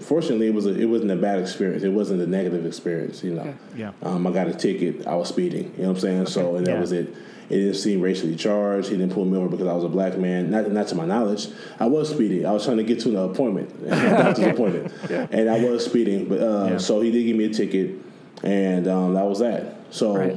[0.00, 1.84] fortunately, it was a, it wasn't a bad experience.
[1.84, 3.42] It wasn't a negative experience, you know.
[3.42, 3.54] Okay.
[3.76, 3.92] Yeah.
[4.02, 5.06] Um, I got a ticket.
[5.06, 5.72] I was speeding.
[5.76, 6.20] You know what I'm saying?
[6.22, 6.30] Okay.
[6.32, 6.80] So and that yeah.
[6.80, 7.14] was it.
[7.50, 8.88] It didn't seem racially charged.
[8.88, 10.50] He didn't pull me over because I was a black man.
[10.50, 11.48] Not, not to my knowledge.
[11.78, 12.46] I was speeding.
[12.46, 15.26] I was trying to get to an appointment, doctor's appointment, yeah.
[15.30, 16.28] and I was speeding.
[16.28, 16.78] But uh, yeah.
[16.78, 17.96] so he did give me a ticket,
[18.42, 19.76] and um, that was that.
[19.90, 20.36] So right.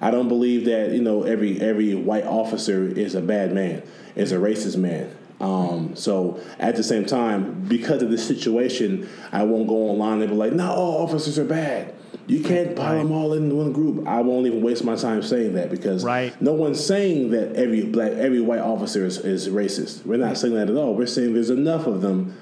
[0.00, 3.82] I don't believe that you know every every white officer is a bad man,
[4.16, 5.14] is a racist man.
[5.40, 10.30] Um, so at the same time, because of this situation, I won't go online and
[10.30, 11.94] be like, "No, all officers are bad."
[12.26, 13.02] You can't pile right.
[13.02, 14.06] them all in one group.
[14.06, 16.38] I won't even waste my time saying that because right.
[16.42, 20.04] no one's saying that every black, every white officer is, is racist.
[20.04, 20.94] We're not saying that at all.
[20.94, 22.36] We're saying there's enough of them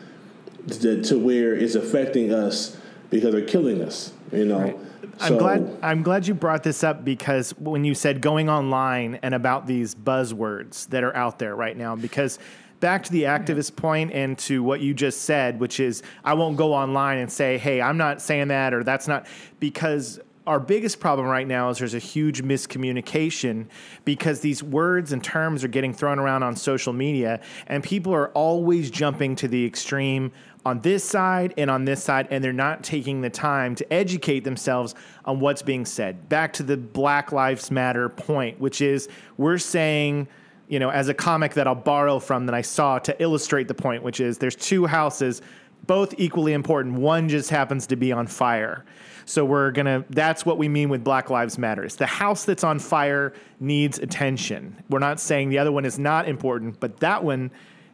[0.80, 2.76] to, to where it's affecting us
[3.10, 4.12] because they're killing us.
[4.32, 4.60] You know.
[4.60, 4.78] Right.
[5.20, 9.20] I'm so, glad I'm glad you brought this up because when you said going online
[9.22, 12.38] and about these buzzwords that are out there right now because
[12.80, 16.56] back to the activist point and to what you just said, which is I won't
[16.56, 19.26] go online and say, hey, I'm not saying that or that's not,
[19.60, 23.66] because our biggest problem right now is there's a huge miscommunication
[24.04, 28.28] because these words and terms are getting thrown around on social media and people are
[28.28, 30.30] always jumping to the extreme
[30.64, 34.40] on this side and on this side and they're not taking the time to educate
[34.40, 36.28] themselves on what's being said.
[36.28, 40.28] Back to the Black Lives Matter point, which is we're saying
[40.68, 43.74] you know, as a comic that I'll borrow from that I saw to illustrate the
[43.74, 45.42] point, which is there's two houses,
[45.86, 46.96] both equally important.
[46.96, 48.84] One just happens to be on fire.
[49.24, 50.04] So we're gonna.
[50.10, 51.84] That's what we mean with Black Lives Matter.
[51.84, 54.82] It's the house that's on fire needs attention.
[54.88, 57.50] We're not saying the other one is not important, but that one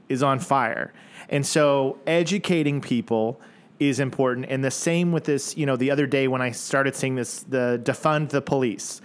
[0.09, 0.93] is on fire.
[1.31, 3.41] And so educating people
[3.81, 4.47] is important.
[4.51, 5.57] And the same with this.
[5.57, 9.01] You know, the other day when I started seeing this, the defund the police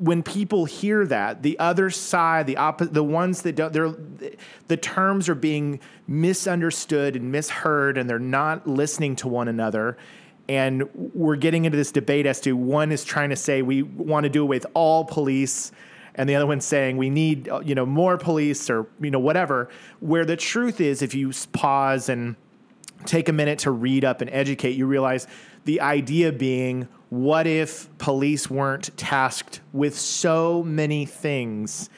[0.00, 3.94] when people hear that, the other side, the opposite, the ones that don't, they're,
[4.66, 9.98] the terms are being misunderstood and misheard, and they're not listening to one another.
[10.48, 14.24] And we're getting into this debate as to one is trying to say we want
[14.24, 15.70] to do away with all police,
[16.14, 19.20] and the other one's saying we need uh, you know more police or you know
[19.20, 19.68] whatever.
[20.00, 22.36] Where the truth is, if you pause and
[23.04, 25.26] take a minute to read up and educate, you realize
[25.66, 31.90] the idea being what if police weren't tasked with so many things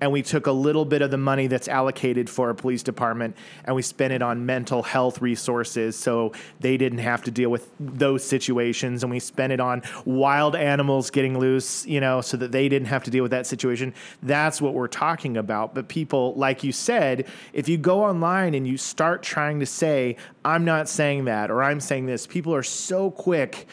[0.00, 3.36] and we took a little bit of the money that's allocated for a police department
[3.64, 7.70] and we spent it on mental health resources so they didn't have to deal with
[7.78, 12.52] those situations and we spent it on wild animals getting loose you know so that
[12.52, 13.92] they didn't have to deal with that situation.
[14.22, 15.74] That's what we're talking about.
[15.74, 20.16] But people like you said if you go online and you start trying to say
[20.44, 23.66] i'm not saying that or i'm saying this people are so quick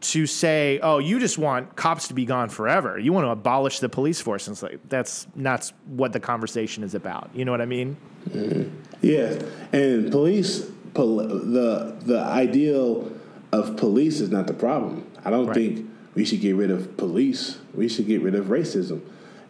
[0.00, 2.98] to say, "Oh, you just want cops to be gone forever.
[2.98, 6.82] You want to abolish the police force." And it's like that's not what the conversation
[6.82, 7.30] is about.
[7.34, 7.96] You know what I mean?
[8.28, 8.74] Mm-hmm.
[9.02, 13.10] Yes, and police, pol- the the ideal
[13.52, 15.06] of police is not the problem.
[15.24, 15.54] I don't right.
[15.54, 17.58] think we should get rid of police.
[17.74, 19.00] We should get rid of racism,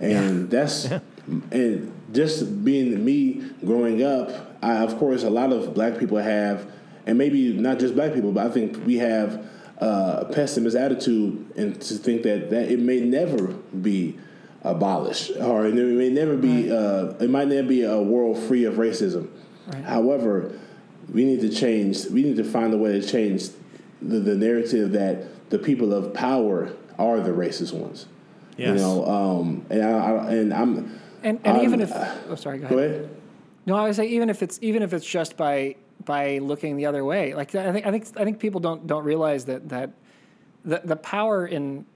[0.01, 0.47] and yeah.
[0.49, 0.85] that's
[1.51, 4.31] and just being me growing up.
[4.63, 6.71] I, of course, a lot of black people have,
[7.05, 9.49] and maybe not just black people, but I think we have
[9.81, 14.19] uh, pessimist attitude and to think that, that it may never be
[14.63, 16.77] abolished or it may never be right.
[16.77, 19.29] uh, it might never be a world free of racism.
[19.67, 19.85] Right.
[19.85, 20.59] However,
[21.13, 22.07] we need to change.
[22.07, 23.51] We need to find a way to change
[24.03, 28.07] the, the narrative that the people of power are the racist ones.
[28.57, 28.69] Yes.
[28.69, 32.59] You know, um, and I, I, and I'm and, and I'm, even if oh sorry
[32.59, 32.77] go ahead.
[32.77, 33.17] Go ahead.
[33.67, 36.87] No, I would say even if it's even if it's just by by looking the
[36.87, 37.35] other way.
[37.35, 39.91] Like I think I think I think people don't don't realize that that
[40.65, 41.87] the the power in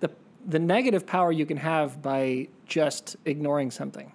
[0.00, 0.10] the
[0.46, 4.12] the negative power you can have by just ignoring something.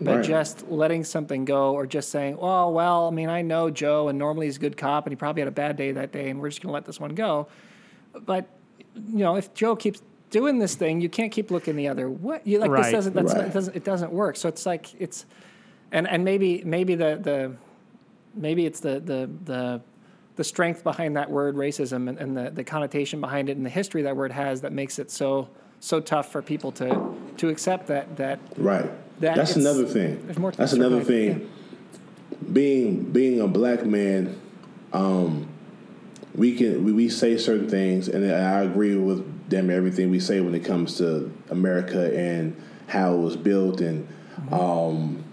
[0.00, 0.24] By right.
[0.24, 4.18] just letting something go or just saying, "Oh, well, I mean, I know Joe and
[4.18, 6.40] normally he's a good cop and he probably had a bad day that day and
[6.40, 7.46] we're just going to let this one go."
[8.12, 8.46] But
[8.94, 12.40] you know, if Joe keeps doing this thing, you can't keep looking the other way.
[12.42, 12.82] You like right.
[12.82, 13.46] this doesn't that's right.
[13.46, 14.34] it doesn't it doesn't work.
[14.34, 15.26] So it's like it's
[15.92, 17.56] and and maybe maybe the the
[18.34, 19.80] maybe it's the the the
[20.36, 23.70] the strength behind that word racism and, and the, the connotation behind it and the
[23.70, 25.48] history that word has that makes it so
[25.80, 30.38] so tough for people to to accept that that right that that's another thing there's
[30.38, 32.52] more that's another thing yeah.
[32.52, 34.40] being being a black man
[34.92, 35.48] um,
[36.34, 40.40] we can we, we say certain things and I agree with damn everything we say
[40.40, 44.54] when it comes to America and how it was built and mm-hmm.
[44.54, 45.24] um,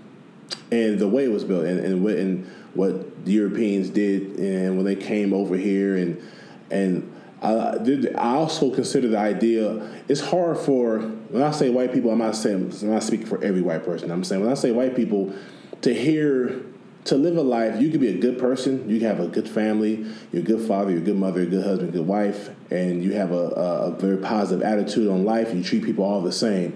[0.72, 4.86] and the way it was built and and, and what the Europeans did and when
[4.86, 6.22] they came over here and
[6.70, 7.12] and
[7.42, 9.82] Uh, there- I also consider the idea.
[10.08, 11.00] It's hard for
[11.32, 12.12] when I say white people.
[12.12, 14.12] I'm not saying I'm not speaking for every white person.
[14.12, 15.34] I'm saying when I say white people,
[15.82, 16.62] to hear
[17.06, 18.88] to live a life, you could be a good person.
[18.88, 20.06] You can have a good family.
[20.32, 20.92] You're a good father.
[20.92, 21.42] You're a good mother.
[21.42, 21.94] A good husband.
[21.94, 25.52] Good wife, and you have a, a, a very positive attitude on life.
[25.56, 26.76] You treat people all the same.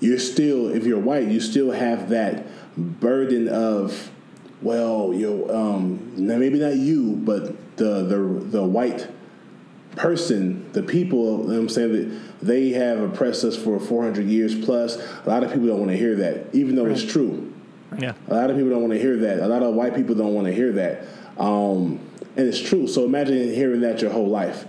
[0.00, 2.46] You're still, if you're white, you still have that
[2.76, 4.10] burden of,
[4.62, 9.08] well, you um, now maybe not you, but the the the white
[9.96, 14.54] person, the people, you know I'm saying that they have oppressed us for 400 years
[14.54, 14.96] plus.
[14.96, 17.52] A lot of people don't want to hear that, even though it's true.
[17.98, 18.14] Yeah.
[18.28, 19.40] A lot of people don't want to hear that.
[19.40, 21.06] A lot of white people don't want to hear that.
[21.38, 22.00] Um,
[22.36, 22.86] and it's true.
[22.86, 24.66] So imagine hearing that your whole life.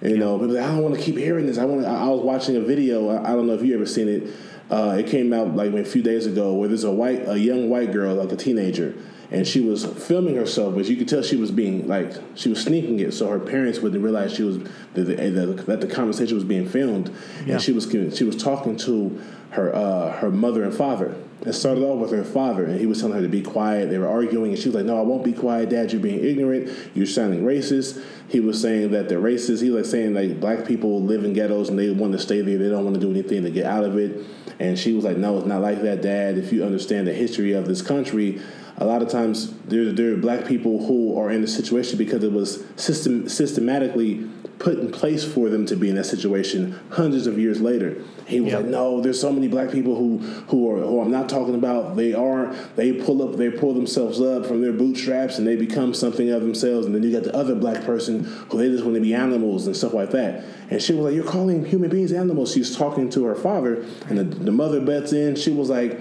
[0.00, 1.58] You know, people say, I don't want to keep hearing this.
[1.58, 1.84] I want.
[1.84, 3.08] I I was watching a video.
[3.08, 4.32] I, I don't know if you ever seen it.
[4.70, 7.70] Uh, it came out like a few days ago, where there's a white, a young
[7.70, 8.94] white girl, like a teenager,
[9.30, 12.62] and she was filming herself, but you could tell she was being like she was
[12.62, 14.58] sneaking it, so her parents wouldn't realize she was
[14.94, 17.10] that the, that, that the conversation was being filmed,
[17.46, 17.54] Yeah.
[17.54, 19.18] and she was she was talking to
[19.50, 21.14] her uh, her mother and father.
[21.46, 23.90] It started off with her father, and he was telling her to be quiet.
[23.90, 25.92] They were arguing, and she was like, "No, I won't be quiet, Dad.
[25.92, 26.68] You're being ignorant.
[26.94, 29.62] You're sounding racist." He was saying that they're racist.
[29.62, 32.40] He was like saying like black people live in ghettos and they want to stay
[32.40, 32.58] there.
[32.58, 34.20] They don't want to do anything to get out of it.
[34.58, 36.38] And she was like, "No, it's not like that, Dad.
[36.38, 38.40] If you understand the history of this country."
[38.80, 42.22] A lot of times, there, there are black people who are in the situation because
[42.22, 44.28] it was system, systematically
[44.60, 47.96] put in place for them to be in that situation hundreds of years later.
[48.26, 48.58] He was Yeah.
[48.58, 50.18] like, "No, there's so many black people who
[50.48, 51.96] who are who I'm not talking about.
[51.96, 55.92] They are they pull up they pull themselves up from their bootstraps and they become
[55.94, 56.86] something of themselves.
[56.86, 59.66] And then you got the other black person who they just want to be animals
[59.66, 60.44] and stuff like that.
[60.70, 64.18] And she was like, "You're calling human beings animals." She's talking to her father, and
[64.18, 65.34] the, the mother bets in.
[65.34, 66.00] She was like.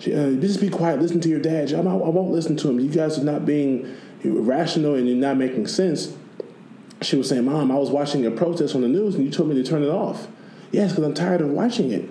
[0.00, 1.00] Uh, just be quiet.
[1.00, 1.70] Listen to your dad.
[1.72, 2.80] Not, I won't listen to him.
[2.80, 6.14] You guys are not being rational and you're not making sense.
[7.02, 9.48] She was saying, "Mom, I was watching a protest on the news, and you told
[9.48, 10.26] me to turn it off."
[10.72, 12.08] Yes, because I'm tired of watching it.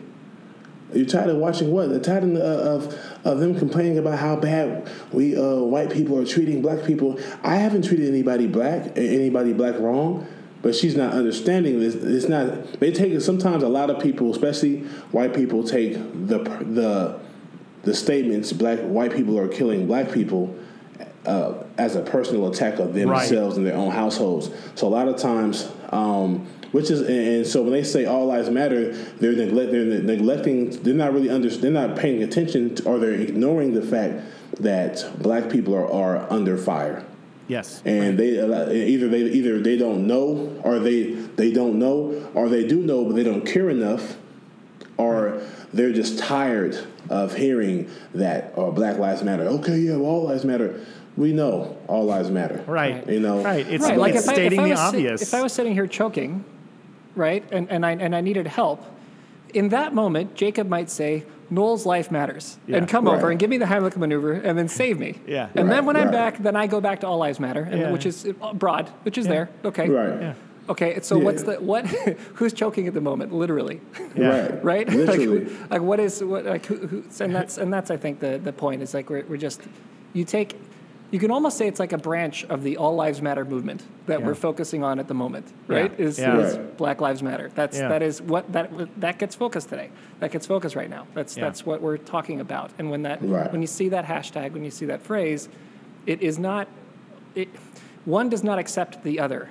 [0.94, 1.90] You're tired of watching what?
[1.90, 6.26] They're tired of, of of them complaining about how bad we uh, white people are
[6.26, 7.20] treating black people.
[7.42, 10.28] I haven't treated anybody black, anybody black wrong.
[10.62, 11.96] But she's not understanding this.
[11.96, 12.80] It's not.
[12.80, 13.20] They take.
[13.20, 14.82] Sometimes a lot of people, especially
[15.12, 17.20] white people, take the the
[17.84, 20.56] the statements black white people are killing black people
[21.26, 24.50] uh, as a personal attack of themselves and their own households.
[24.76, 28.26] So a lot of times, um, which is and, and so when they say all
[28.26, 30.70] lives matter, they're neglect they're neglecting.
[30.84, 31.50] They're not really under.
[31.50, 34.24] They're not paying attention, to, or they're ignoring the fact
[34.60, 37.04] that black people are, are under fire
[37.48, 37.82] Yes.
[37.86, 42.66] and they either they either they don't know or they they don't know or they
[42.66, 44.16] do know but they don't care enough
[44.98, 45.42] or
[45.74, 49.44] they're just tired of hearing that or Black Lives Matter.
[49.44, 50.80] Okay, yeah, well, all lives matter.
[51.16, 52.64] We know all lives matter.
[52.66, 53.08] Right.
[53.08, 53.44] You know.
[53.44, 53.68] Right.
[53.68, 55.22] It's, right, like it's if I, if stating I the was, sit- obvious.
[55.22, 56.44] if I was sitting here choking,
[57.16, 58.84] right, and, and I and I needed help,
[59.54, 62.78] in that moment, Jacob might say, "Noel's life matters," Yeah.
[62.78, 65.20] and come over and give me the Heimlich maneuver, and then save me.
[65.28, 65.50] Yeah.
[65.54, 66.12] And then when I'm right.
[66.12, 67.92] back, then I go back to all lives matter, and, Yeah.
[67.92, 69.32] which is uh, broad, which is Yeah.
[69.34, 69.50] there.
[69.66, 69.88] Okay.
[69.90, 70.36] Right.
[70.66, 70.72] Yeah.
[70.72, 71.00] Okay.
[71.02, 71.24] So Yeah.
[71.24, 71.86] what's the what?
[72.36, 73.34] who's choking at the moment?
[73.34, 73.82] Literally.
[74.16, 74.48] Yeah.
[74.48, 74.64] Right.
[74.88, 74.90] right?
[74.90, 75.46] Literally.
[75.46, 78.40] like, like what is what like who, who and that's and that's I think the
[78.44, 79.62] the point is like we're we're just
[80.14, 80.56] you take
[81.12, 84.20] you can almost say it's like a branch of the All Lives Matter movement that
[84.22, 84.26] Yeah.
[84.26, 85.92] we're focusing on at the moment, right?
[86.00, 86.06] Yeah.
[86.06, 86.40] Is, Yeah.
[86.40, 86.78] is Right.
[86.78, 87.52] Black Lives Matter?
[87.54, 87.90] That's Yeah.
[87.90, 89.90] that is what that that gets focused today.
[90.22, 91.06] That gets focused right now.
[91.14, 91.44] That's Yeah.
[91.46, 92.72] that's what we're talking about.
[92.80, 93.52] And when that Right.
[93.52, 95.50] when you see that hashtag, when you see that phrase,
[96.08, 96.68] it is not
[97.36, 97.50] it.
[98.06, 99.50] One does not accept the other.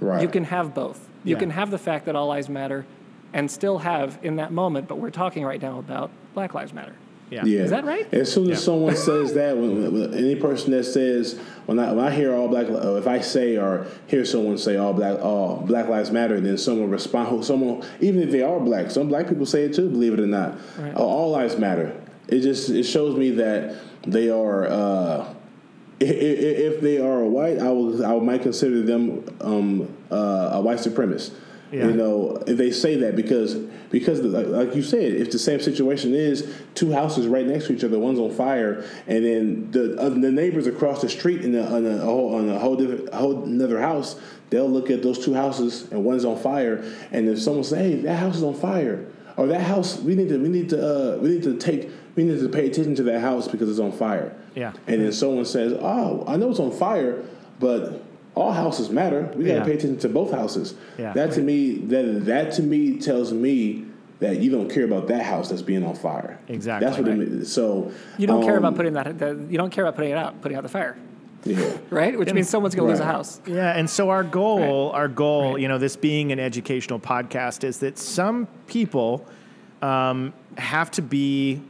[0.00, 0.22] Right.
[0.22, 1.08] You can have both.
[1.24, 1.40] You Yeah.
[1.40, 2.86] can have the fact that all lives matter
[3.32, 6.92] and still have in that moment, but we're talking right now about Black Lives Matter.
[7.30, 7.44] Yeah.
[7.44, 7.60] Yeah.
[7.60, 8.06] Is that right?
[8.14, 8.64] As soon as Yeah.
[8.64, 12.48] someone says that, when, when any person that says when I when I hear all
[12.48, 16.56] black, if I say or hear someone say all black all Black Lives Matter, then
[16.56, 17.28] someone respond.
[17.28, 19.90] who- Someone even if they are black, some black people say it too.
[19.90, 20.94] Believe it or not, Right.
[20.94, 21.92] All lives matter.
[22.28, 23.74] It just it shows me that
[24.06, 24.66] they are.
[24.66, 25.24] Uh,
[26.00, 31.32] if they are white, I will I might consider them um, uh, a white supremacist.
[31.70, 31.88] Yeah.
[31.88, 33.54] You know, if they say that because
[33.90, 37.66] because the, like, like you said, if the same situation is two houses right next
[37.66, 41.42] to each other, one's on fire, and then the uh, the neighbors across the street
[41.42, 44.18] in a, on a, whole on a whole different whole another house,
[44.50, 46.82] they'll look at those two houses and one's on fire,
[47.12, 50.28] and if someone say, "Hey, that house is on fire," or that house, we need
[50.30, 53.04] to we need to uh, we need to take we need to pay attention to
[53.04, 54.34] that house because it's on fire.
[54.56, 54.72] Yeah.
[54.88, 57.22] And then someone says, "Oh, I know it's on fire,
[57.60, 58.02] but
[58.34, 59.30] all houses matter.
[59.36, 59.64] We got to Yeah.
[59.64, 61.12] pay attention to both houses." Yeah.
[61.12, 63.84] That to me, that that to me tells me
[64.18, 66.38] that you don't care about that house that's being on fire.
[66.48, 66.84] Exactly.
[66.84, 67.52] That's what it means.
[67.52, 69.16] So You don't care about um, putting that.
[69.16, 70.96] The, you don't care about putting it out, putting out the fire.
[71.44, 71.70] Yeah.
[71.90, 72.18] right?
[72.18, 73.40] Which means someone's going to lose a house.
[73.46, 77.78] Yeah, and so our goal, our goal, you know, this being an educational podcast, is
[77.78, 79.24] that some people
[79.82, 81.62] um, have to be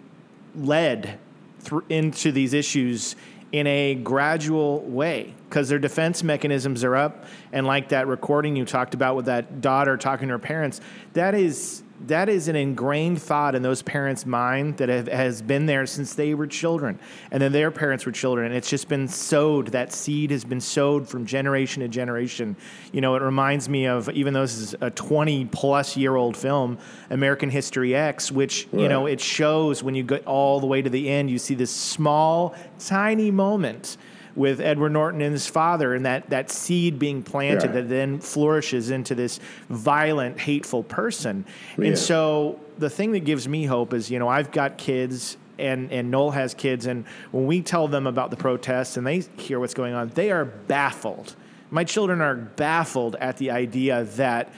[0.58, 1.18] led
[1.60, 3.16] thr into these issues
[3.52, 7.24] in a gradual way because their defense mechanisms are up.
[7.52, 10.80] And like that recording you talked about with that daughter talking to her parents,
[11.14, 15.66] that is that is an ingrained thought in those parents' mind that have, has been
[15.66, 16.98] there since they were children,
[17.30, 18.46] and then their parents were children.
[18.46, 19.68] And it's just been sowed.
[19.68, 22.56] That seed has been sowed from generation to generation.
[22.92, 26.36] You know, it reminds me of even though this is a 20 plus year old
[26.36, 26.78] film,
[27.10, 30.90] American History X, which you know it shows when you get all the way to
[30.90, 33.96] the end, you see this small, tiny moment
[34.36, 37.72] with Edward Norton and his father, and that, that seed being planted Yeah.
[37.72, 41.44] that then flourishes into this violent, hateful person.
[41.76, 41.88] Yeah.
[41.88, 45.36] And so the thing that gives me hope is, you know, I've got kids.
[45.60, 49.24] And, and Noel has kids, and when we tell them about the protests and they
[49.38, 51.34] hear what's going on, they are baffled.
[51.72, 54.52] My children are baffled at the idea that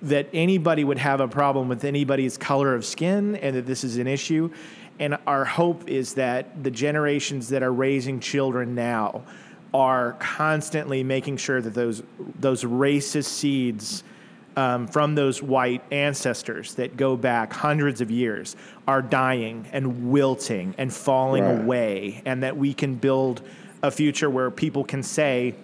[0.00, 3.98] that anybody would have a problem with anybody's color of skin and that this is
[3.98, 4.48] an issue.
[5.00, 9.22] And our hope is that the generations that are raising children now
[9.72, 12.02] are constantly making sure that those
[12.40, 14.02] those racist seeds
[14.56, 18.56] um, from those white ancestors that go back hundreds of years
[18.88, 21.60] are dying and wilting and falling Right.
[21.60, 23.42] away, and that we can build
[23.82, 25.54] a future where people can say,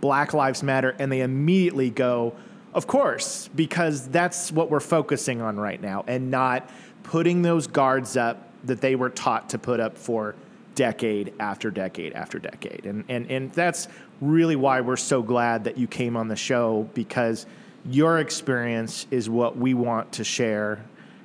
[0.00, 2.34] Black Lives Matter, and they immediately go,
[2.72, 6.70] of course, because that's what we're focusing on right now, and not
[7.02, 10.34] putting those guards up that they were taught to put up for
[10.74, 12.84] decade after decade after decade.
[12.84, 13.88] And, and, and that's
[14.20, 17.46] really why we're so glad that you came on the show because
[17.88, 20.80] your experience is what we want to share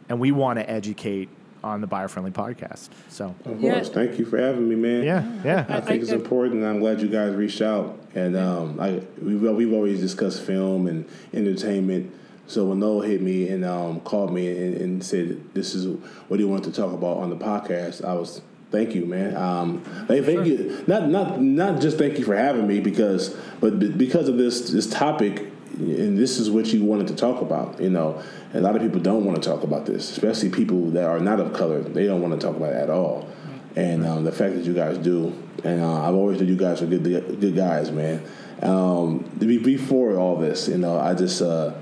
[0.07, 1.29] and we want to educate
[1.63, 2.89] on the Biofriendly podcast.
[3.09, 3.73] So, Of Yeah.
[3.75, 3.89] course.
[3.89, 5.03] Thank you for having me, man.
[5.03, 5.65] yeah, yeah.
[5.67, 7.97] I think it's important, I'm glad you guys reached out.
[8.15, 12.13] And um, I, we've, we've always discussed film and entertainment.
[12.49, 15.85] So when Noel hit me and um, called me and, and said, "This is
[16.29, 18.41] what he wanted to talk about on the podcast," I was
[18.71, 19.37] thank you, man.
[19.37, 20.83] Um, thank, thank you.
[20.87, 24.71] Not not not just thank you for having me because, but be- because of this
[24.71, 27.79] this topic, and this is what you wanted to talk about.
[27.79, 28.19] You know,
[28.55, 31.39] a lot of people don't want to talk about this, especially people that are not
[31.39, 31.81] of color.
[31.81, 33.29] They don't want to talk about it at all.
[33.75, 36.81] And um, the fact that you guys do, and uh, I've always known you guys
[36.81, 38.23] are good good guys, man.
[38.63, 41.73] Um, be- before all this, you know, I just uh,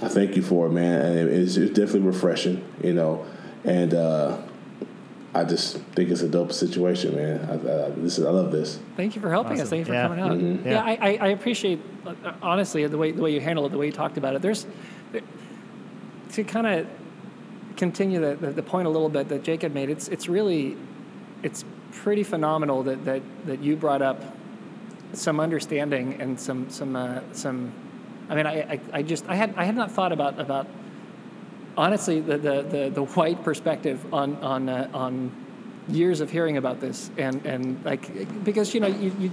[0.00, 3.26] I thank you for it, man, and it's, it's definitely refreshing, you know,
[3.64, 4.38] and uh,
[5.34, 7.40] I just think it's a dope situation, man.
[7.48, 8.78] I, I, this is, I love this.
[8.96, 9.68] Thank you for helping us.
[9.68, 10.02] Thank you for Yeah.
[10.08, 10.32] coming out.
[10.32, 10.64] Mhm.
[10.64, 10.82] Yeah, Yeah.
[10.82, 13.86] I, I, I appreciate uh, honestly the way the way you handle it, the way
[13.86, 14.42] you talked about it.
[14.42, 14.66] There's
[15.12, 15.22] there,
[16.32, 16.86] to kind of
[17.76, 19.88] continue the, the, the point a little bit that Jake had made.
[19.90, 20.76] It's it's really
[21.42, 24.20] it's pretty phenomenal that that, that you brought up
[25.12, 27.72] some understanding and some some uh, some.
[28.32, 30.66] I mean, I, I, I just I had I had not thought about about
[31.76, 35.30] honestly the, the, the, the white perspective on on uh, on
[35.88, 39.30] years of hearing about this and and like because you know you, you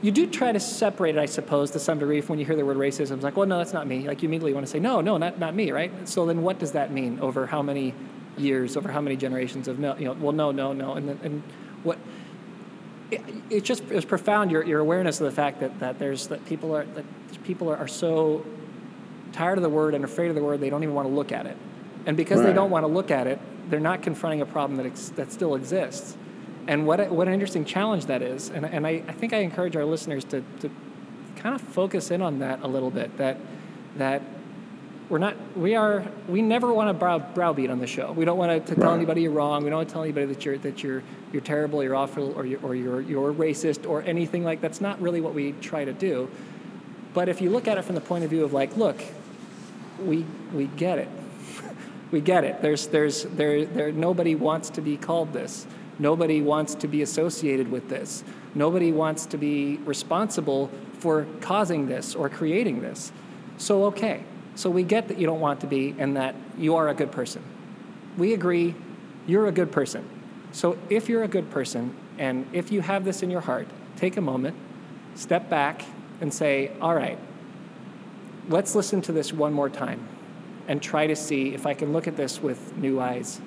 [0.00, 2.64] you do try to separate it I suppose to some degree when you hear the
[2.64, 4.06] word racism it's like well no that's not me.
[4.06, 5.90] Like you immediately want to say no no not not me right?
[6.08, 7.94] So then what does that mean over how many
[8.36, 11.18] years over how many generations of no you know well no no no and then,
[11.24, 11.42] and
[11.82, 11.98] what
[13.10, 16.44] it, it's just it's profound your, your awareness of the fact that, that there's that
[16.46, 17.04] people are that
[17.44, 18.44] people are, are so
[19.32, 21.32] tired of the word and afraid of the word they don't even want to look
[21.32, 21.56] at it.
[22.06, 23.38] And because they don't want to look at it
[23.68, 26.16] they're not confronting a problem that ex- that still exists.
[26.66, 29.38] And what a, what an interesting challenge that is and, and I, I think I
[29.38, 30.70] encourage our listeners to, to
[31.36, 33.38] kind of focus in on that a little bit that
[33.96, 34.22] that
[35.08, 38.12] we're not we are we never want to brow, browbeat on the show.
[38.12, 38.96] We don't want to, to tell Right.
[38.96, 39.64] anybody you're wrong.
[39.64, 41.02] We don't want to tell anybody that you're that you're
[41.32, 45.00] you're terrible you're awful or you're, or you're you're racist or anything like that's not
[45.00, 46.28] really what we try to do.
[47.14, 49.02] But if you look at it from the point of view of like look
[49.98, 51.08] we we get it.
[52.10, 52.62] We get it.
[52.62, 55.66] There's there's there there nobody wants to be called this.
[55.98, 58.24] Nobody wants to be associated with this.
[58.54, 63.12] Nobody wants to be responsible for causing this or creating this.
[63.58, 64.24] So okay
[64.58, 67.12] so we get that you don't want to be and that you are a good
[67.12, 67.42] person
[68.16, 68.74] we agree
[69.26, 70.04] you're a good person
[70.52, 74.16] so if you're a good person and if you have this in your heart take
[74.16, 74.56] a moment
[75.14, 75.84] step back
[76.20, 77.18] and say all right
[78.48, 80.08] let's listen to this one more time
[80.68, 83.40] and try to see if I can look at this with new eyes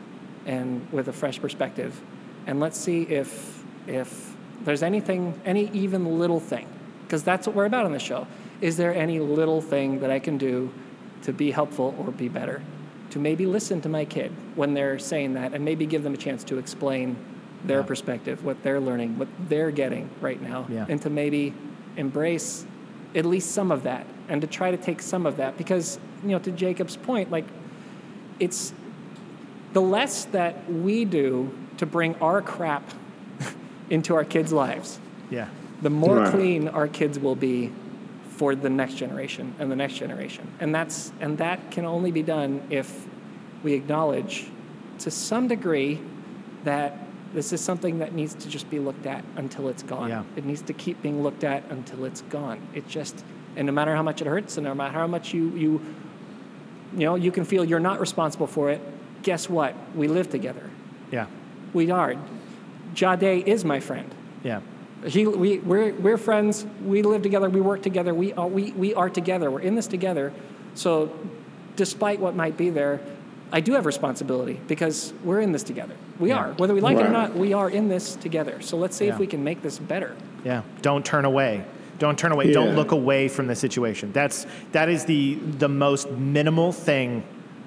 [0.46, 2.02] and with a fresh perspective.
[2.48, 6.68] And let's see if, if there's anything, any even little thing,
[7.04, 8.26] because that's what we're about on the show.
[8.60, 10.74] Is there any little thing that I can do
[11.24, 12.62] to be helpful or be better?
[13.12, 16.18] To maybe listen to my kid when they're saying that and maybe give them a
[16.18, 17.16] chance to explain
[17.64, 17.86] their Yeah.
[17.86, 20.86] perspective, what they're learning, what they're getting right now, Yeah.
[20.90, 21.54] and to maybe
[21.98, 22.66] embrace
[23.14, 26.30] at least some of that and to try to take some of that because you
[26.30, 27.44] know to Jacob's point like
[28.40, 28.74] it's
[29.74, 32.84] the less that we do to bring our crap
[33.90, 35.00] into our kids' lives
[35.30, 35.48] Yeah.
[35.82, 36.32] the more Right.
[36.32, 37.72] clean our kids will be
[38.32, 40.48] for the next generation and the next generation.
[40.60, 43.06] And that's and that can only be done if
[43.64, 44.48] we acknowledge
[45.00, 46.02] to some degree
[46.64, 46.98] that
[47.34, 50.10] this is something that needs to just be looked at until it's gone.
[50.10, 50.24] Yeah.
[50.36, 52.60] it needs to keep being looked at until it's gone.
[52.74, 53.24] It just
[53.56, 55.82] and no matter how much it hurts and no matter how much you you
[56.94, 58.82] you know you can feel you're not responsible for it
[59.24, 59.76] guess what?
[59.96, 60.70] We live together.
[61.12, 61.28] Yeah.
[61.74, 62.16] we are.
[62.94, 64.14] Jade is my friend.
[64.44, 64.62] Yeah.
[65.06, 66.66] He, we, we're, we're friends.
[66.84, 67.50] We live together.
[67.50, 68.14] We work together.
[68.14, 69.50] We are, we, we are together.
[69.50, 70.34] We're in this together.
[70.76, 71.12] So,
[71.76, 73.02] despite what might be there,
[73.52, 75.96] I do have responsibility because we're in this together.
[76.20, 76.38] We Yeah.
[76.38, 76.54] are.
[76.54, 78.62] Whether we like it or not, we are in this together.
[78.62, 79.14] So, let's see Yeah.
[79.14, 80.16] if we can make this better.
[80.44, 80.62] Yeah.
[80.82, 81.64] Don't turn away.
[82.00, 82.52] Don't turn away.
[82.52, 84.12] Don't look away from the situation.
[84.12, 87.24] That's that is the the most minimal thing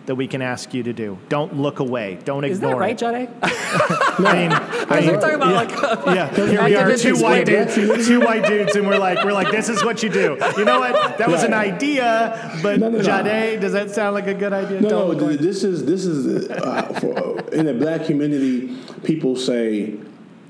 [0.06, 1.18] that we can ask you to do.
[1.28, 2.18] Don't look away.
[2.24, 2.52] Don't ignore.
[2.52, 2.98] Is that right, it.
[2.98, 3.28] Jade?
[3.42, 6.34] I mean, I mean, talking about yeah, like yeah.
[6.34, 7.74] Here we are, two white dudes,
[8.06, 10.36] two white dudes, and we're like, we're like, this is what you do.
[10.56, 11.18] You know what?
[11.18, 13.02] That was an idea, but No, no, no.
[13.02, 14.80] Jade, does that sound like a good idea?
[14.80, 15.28] No, Don't no.
[15.28, 18.76] th- This is this is uh, for, in the black community.
[19.04, 19.94] People say,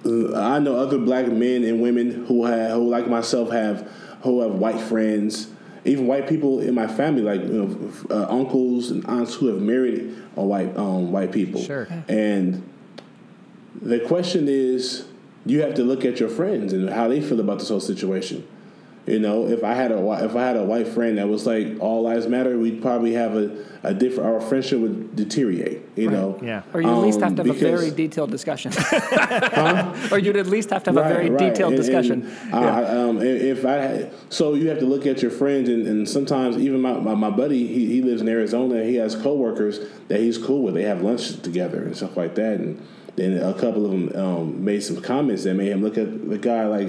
[0.04, 3.88] uh, I know other black men and women who have who like myself have
[4.22, 5.48] who have white friends,
[5.84, 9.60] even white people in my family, like you know, uh, uncles and aunts who have
[9.60, 11.60] married uh, white um, white people.
[11.60, 11.86] Sure.
[12.08, 12.68] And
[13.80, 15.06] the question is,
[15.44, 18.46] you have to look at your friends and how they feel about this whole situation.
[19.06, 21.76] You know, if I had a if I had a white friend that was like
[21.78, 25.82] all lives matter, we'd probably have a, a different our friendship would deteriorate.
[25.94, 26.62] You know, Yeah.
[26.72, 28.72] Or you at least have Um, to have a very detailed discussion.
[30.10, 31.38] or you'd at least have to have a very right.
[31.38, 32.30] detailed And- discussion.
[32.44, 35.68] and, uh, um, if if I had, so you have to look at your friends,
[35.68, 38.84] and, and sometimes even my, my, my buddy, he, he lives in Arizona.
[38.84, 40.74] He has coworkers that he's cool with.
[40.74, 42.58] They have lunch together and stuff like that.
[42.58, 42.80] And
[43.16, 46.38] then a couple of them um, made some comments that made him look at the
[46.38, 46.88] guy like,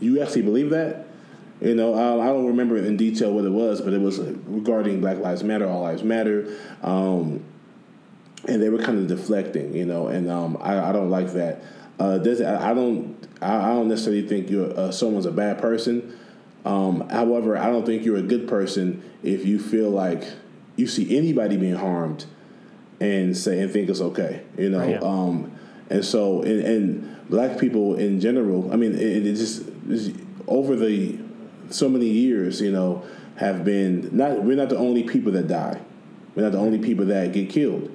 [0.00, 1.05] "You actually believe that?"
[1.60, 5.00] You know, I, I don't remember in detail what it was, but it was regarding
[5.00, 6.54] Black Lives Matter, All Lives Matter.
[6.82, 7.44] Um,
[8.46, 11.62] and they were kind of deflecting, you know, and um, I, I don't like that.
[11.98, 16.18] Uh, I, I don't I, I don't necessarily think you're uh, someone's a bad person.
[16.64, 20.24] Um, however, I don't think you're a good person if you feel like
[20.76, 22.26] you see anybody being harmed
[23.00, 24.80] and say and think it's okay, you know.
[24.80, 25.02] Right.
[25.02, 25.52] Um,
[25.88, 29.62] and so, and, and black people in general, I mean, it, it just
[30.48, 31.18] over the
[31.70, 33.04] so many years, you know,
[33.36, 34.42] have been not.
[34.42, 35.80] We're not the only people that die.
[36.34, 37.90] We're not the only people that get killed,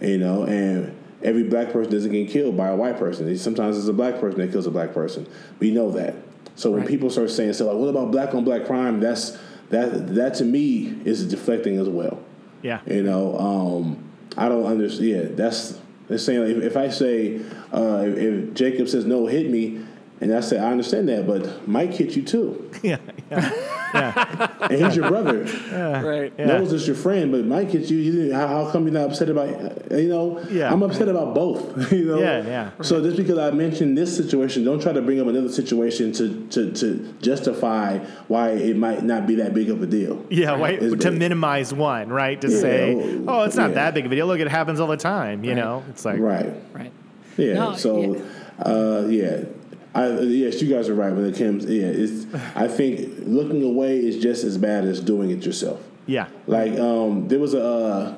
[0.00, 0.44] you know.
[0.44, 3.36] And every black person doesn't get killed by a white person.
[3.38, 5.26] Sometimes it's a black person that kills a black person.
[5.58, 6.14] We know that.
[6.54, 6.88] So when Right.
[6.88, 9.36] people start saying stuff like, "What about black on black crime?" That's
[9.70, 10.14] that.
[10.14, 12.18] That to me is deflecting as well.
[12.62, 12.80] Yeah.
[12.86, 13.98] You know, um,
[14.36, 15.08] I don't understand.
[15.08, 17.40] Yeah, that's they're saying like, if, if I say
[17.72, 19.80] uh, if, if Jacob says no, hit me,
[20.20, 22.98] and I said, I understand that, but Mike hit you too, Yeah.
[23.30, 25.44] yeah and he's your brother.
[25.44, 26.32] right.
[26.38, 26.46] Yeah.
[26.46, 27.96] Knows it's your friend, but Mike hit you.
[27.98, 29.48] you didn't, how, how come you're not upset about?
[29.90, 30.70] You know, Yeah.
[30.72, 31.90] I'm upset about both.
[31.98, 32.70] You know, Yeah, yeah.
[32.82, 36.46] So just because I mentioned this situation, don't try to bring up another situation to
[36.48, 37.98] to, to justify
[38.28, 40.24] why it might not be that big of a deal.
[40.28, 40.78] Yeah, right.
[40.82, 41.18] Is To big.
[41.18, 42.38] minimize one, right?
[42.42, 43.74] To Yeah, say, oh, oh, it's not yeah.
[43.76, 44.26] that big of a deal.
[44.26, 45.44] Look, it happens all the time.
[45.44, 46.52] You know, it's like, Right.
[46.74, 46.92] Right.
[47.38, 47.54] Yeah.
[47.54, 48.20] No, so, yeah.
[48.64, 49.44] Uh, yeah.
[49.94, 51.64] I, yes, you guys are right when it comes.
[51.64, 52.26] Yeah, it's.
[52.54, 55.80] I think looking away is just as bad as doing it yourself.
[56.06, 57.64] yeah, Like, um, there was a.
[57.64, 58.16] Uh,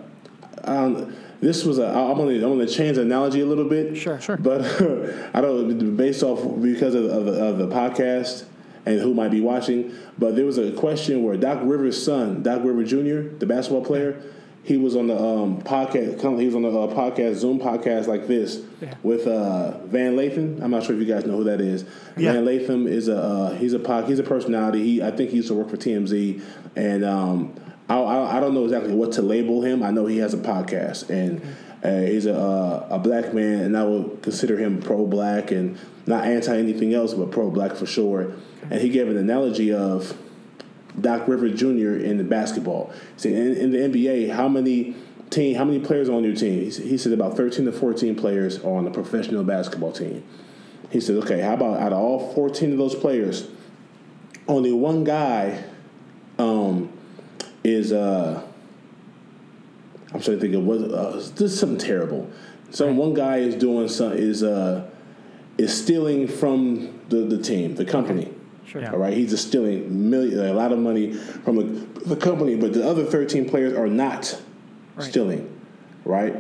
[0.65, 1.87] I don't, this was a.
[1.87, 2.33] I'm gonna.
[2.35, 3.97] I'm gonna change the analogy a little bit.
[3.97, 4.21] Sure.
[4.21, 4.37] Sure.
[4.37, 4.61] But
[5.35, 8.45] I don't based off because of, of, of the podcast
[8.87, 9.95] and who might be watching.
[10.19, 14.21] But there was a question where Doc Rivers' son, Doc Rivers Jr., the basketball player,
[14.63, 16.21] he was on the um, podcast.
[16.39, 18.95] He was on the uh, podcast, Zoom podcast like this Yeah.
[19.03, 20.63] with uh, Van Lathan.
[20.63, 21.85] I'm not sure if you guys know who that is.
[22.17, 22.33] Yeah.
[22.35, 24.83] Van Lathan is a uh, he's a pod, he's a personality.
[24.85, 26.43] He I think he used to work for TMZ,
[26.77, 27.55] and um,
[27.89, 29.83] I, I I don't know exactly what to label him.
[29.83, 31.41] I know he has a podcast, and
[31.83, 35.79] uh, he's a uh, a black man, and I would consider him pro black and
[36.07, 38.33] not anti anything else, but pro black for sure.
[38.71, 40.17] And he gave an analogy of
[40.99, 41.95] Doc Rivers Jr.
[41.95, 42.93] in the basketball.
[43.17, 44.97] See, in, in the NBA, how many
[45.31, 46.71] team, how many players are on your team?
[46.71, 50.25] He, he said about 13 to 14 players are on a professional basketball team.
[50.91, 53.49] He said, okay, how about out of all 14 of those players,
[54.49, 55.63] only one guy
[56.39, 56.93] um,
[57.63, 58.43] is, uh,
[60.13, 62.29] I'm trying to think of what, uh, this is something terrible.
[62.71, 64.89] So one guy is doing some, is, uh,
[65.59, 68.33] is stealing from the, the team, the company.
[68.71, 68.81] Sure.
[68.83, 68.93] Yeah.
[68.93, 72.73] All right, he's just stealing million, a lot of money from the, the company, but
[72.73, 74.41] the other 13 players are not
[74.97, 75.09] Right.
[75.11, 75.49] stealing,
[76.05, 76.37] right?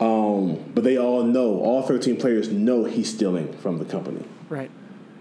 [0.00, 4.70] Um, but they all know, all 13 players know he's stealing from the company Right.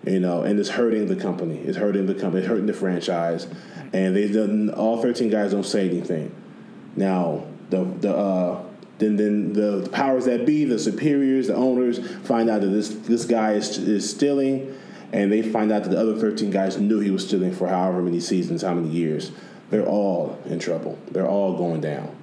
[0.06, 1.58] you know, and it's hurting the company.
[1.60, 2.40] It's hurting the company.
[2.40, 3.46] It's hurting the franchise,
[3.94, 6.34] and they done all thirteen guys don't say anything.
[6.96, 8.64] Now the the uh,
[8.98, 13.26] then then the powers that be, the superiors, the owners find out that this this
[13.26, 14.76] guy is is stealing,
[15.14, 18.02] and they find out that the other thirteen guys knew he was stealing for however
[18.02, 19.32] many seasons, how many years.
[19.70, 21.00] They're all in trouble.
[21.12, 22.14] They're all going down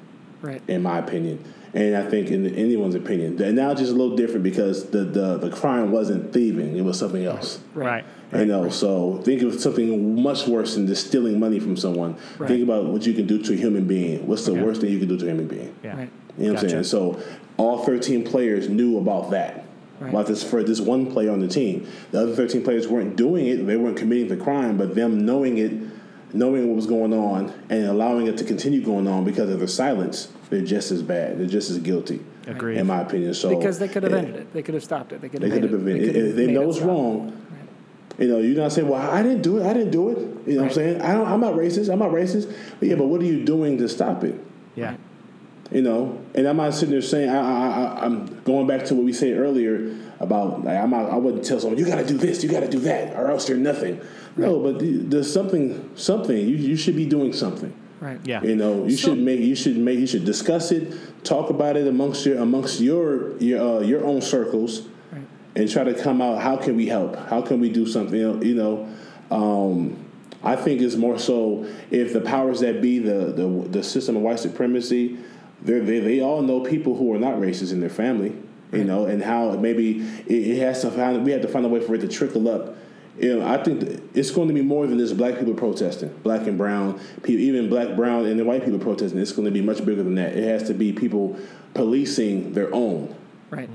[0.43, 0.61] Right.
[0.68, 1.43] in my opinion.
[1.74, 5.36] And I think in anyone's opinion, the analogy is a little different because the, the,
[5.39, 7.61] the crime wasn't thieving; it was something else.
[7.74, 8.05] Right.
[8.34, 12.16] You know, so think of something much worse than just stealing money from someone.
[12.39, 12.49] Right.
[12.49, 14.26] Think about what you can do to a human being.
[14.26, 14.62] What's the Okay.
[14.62, 15.74] worst thing you can do to a human being?
[15.82, 15.97] Yeah.
[15.97, 16.11] Right.
[16.39, 16.84] You know what I'm saying?
[16.84, 17.20] So
[17.57, 19.64] all 13 players knew about that.
[20.01, 20.11] Right.
[20.11, 21.88] About this for this one player on the team.
[22.12, 25.59] The other 13 players weren't doing it, they weren't committing the crime, but them knowing
[25.59, 25.72] it,
[26.32, 29.66] knowing what was going on and allowing it to continue going on because of their
[29.68, 31.38] silence, they're just as bad.
[31.38, 32.20] They're just as guilty.
[32.46, 32.78] Agreed.
[32.78, 33.34] In my opinion.
[33.34, 34.53] So Because they could have eh, ended it.
[34.53, 35.20] They could have stopped it.
[35.20, 36.05] They could They have could have made it.
[36.12, 36.36] prevented it.
[36.36, 36.88] they know it's stop.
[36.88, 37.46] wrong,
[38.18, 39.66] you know, you're not saying, "Well, I didn't do it.
[39.66, 40.18] I didn't do it."
[40.49, 41.01] You know what I'm saying?
[41.03, 41.92] I don't, I'm not racist.
[41.92, 42.53] I'm not racist.
[42.80, 44.34] But yeah, but what are you doing to stop it?
[44.74, 44.96] Yeah.
[45.71, 48.95] You know, and I'm not sitting there saying I, I, I, I'm going back to
[48.95, 52.07] what we said earlier about like I'm not, I wouldn't tell someone you got to
[52.07, 54.01] do this, you got to do that, or else you're nothing.
[54.37, 57.75] No, but there's something, something you you should be doing something.
[58.01, 58.19] Right.
[58.25, 58.43] Yeah.
[58.43, 61.77] You know, you So- should make you should make you should discuss it, talk about
[61.77, 65.23] it amongst your amongst your your uh, your own circles, Right.
[65.55, 66.41] and try to come out.
[66.41, 67.14] How can we help?
[67.29, 68.19] How can we do something?
[68.43, 68.89] You know,
[69.31, 69.97] um,
[70.43, 74.23] I think it's more so if the powers that be, the the, the system of
[74.23, 75.19] white supremacy,
[75.63, 78.35] they they they all know people who are not racist in their family.
[78.71, 81.25] You know, and how maybe it, it has to find.
[81.25, 82.77] We have to find a way for it to trickle up.
[83.19, 83.83] You know, I think
[84.15, 87.71] it's going to be more than just black people protesting, black and brown people, even
[87.71, 89.19] black, brown, and the white people protesting.
[89.21, 90.37] It's going to be much bigger than that.
[90.37, 91.39] It has to be people
[91.73, 93.15] policing their own
[93.51, 93.71] Right.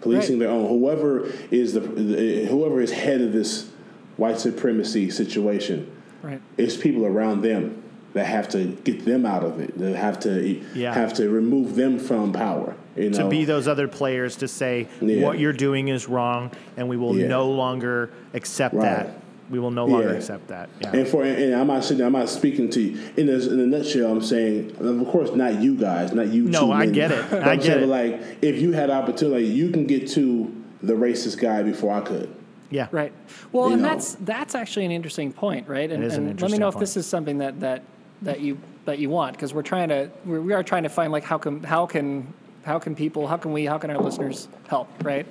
[0.00, 0.46] policing Right.
[0.46, 0.68] their own.
[0.68, 3.70] Whoever is the, the whoever is head of this
[4.16, 5.86] white supremacy situation,
[6.24, 6.40] Right.
[6.58, 7.83] it's people around them
[8.14, 9.76] that have to get them out of it.
[9.78, 10.94] That have to Yeah.
[10.94, 12.74] have to remove them from power.
[12.96, 15.22] You know, to be those other players to say Yeah.
[15.24, 17.26] what you're doing is wrong and we will Yeah.
[17.26, 18.84] no longer accept Right.
[18.84, 19.10] that.
[19.50, 20.14] We will no longer Yeah.
[20.14, 20.68] accept that.
[20.80, 20.92] Yeah.
[20.94, 23.66] And for and I'm not sitting, I'm not speaking to you in a, in a
[23.66, 24.10] nutshell.
[24.12, 26.44] I'm saying, of course, not you guys, not you.
[26.44, 26.92] No, two I men.
[26.92, 27.24] get it.
[27.32, 27.86] I I'm get saying, it.
[27.88, 30.50] Like, if you had opportunity, you can get to
[30.82, 32.28] the racist guy before I could.
[32.70, 32.86] yeah.
[32.92, 33.12] Right.
[33.52, 33.88] Well, You and know.
[33.88, 35.90] that's that's actually an interesting point, right?
[35.90, 37.82] And, It is an and let me interesting know if this is something that that
[38.24, 41.12] that you that you want because we're trying to we're, we are trying to find
[41.12, 42.32] like how can how can
[42.64, 45.26] how can people how can we how can our listeners help, right?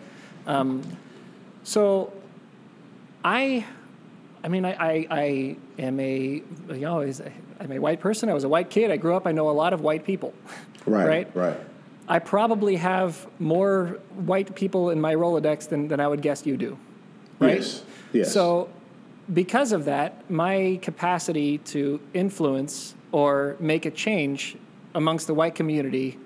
[0.48, 0.82] Um,
[1.64, 2.14] so,
[3.24, 3.66] I.
[4.46, 7.00] I mean, I, I, I am a, you know,
[7.62, 8.28] I'm a white person.
[8.28, 8.91] I was a white kid.
[8.91, 9.26] I grew up.
[9.26, 10.34] I know a lot of white people.
[10.86, 11.08] Right.
[11.08, 11.34] Right.
[11.34, 11.58] Right.
[12.10, 16.58] I probably have more white people in my Rolodex than, than I would guess you
[16.58, 16.78] do.
[17.39, 17.60] Right?
[17.60, 17.84] Yes.
[18.12, 18.34] Yes.
[18.34, 18.68] So,
[19.32, 24.57] because of that, my capacity to influence or make a change
[24.95, 26.17] amongst the white community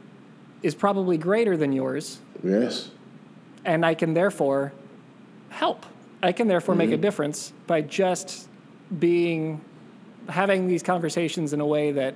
[0.64, 2.90] is probably greater than yours, Yes.
[3.66, 4.74] and I can therefore
[5.50, 5.86] help.
[6.24, 6.94] I can therefore make Mm-hmm.
[6.96, 8.48] a difference by just
[9.00, 9.62] being
[10.30, 12.16] having these conversations in a way that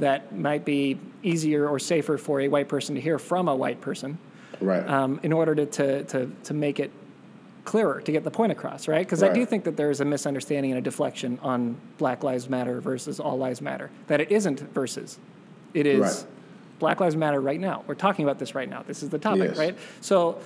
[0.00, 3.80] that might be easier or safer for a white person to hear from a white
[3.80, 4.18] person
[4.60, 4.86] Right.
[4.88, 6.90] um, in order to, to, to, to make it
[7.64, 9.04] clearer, to get the point across, right?
[9.06, 12.48] Because I do think that there is a misunderstanding and a deflection on Black Lives
[12.48, 13.90] Matter versus All Lives Matter.
[14.06, 15.18] That it isn't versus.
[15.74, 16.26] It is Right.
[16.78, 17.84] Black Lives Matter right now.
[17.86, 18.82] We're talking about this right now.
[18.86, 19.58] This is the topic, Yes.
[19.58, 19.76] right?
[20.00, 20.38] So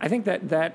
[0.00, 0.74] I think that that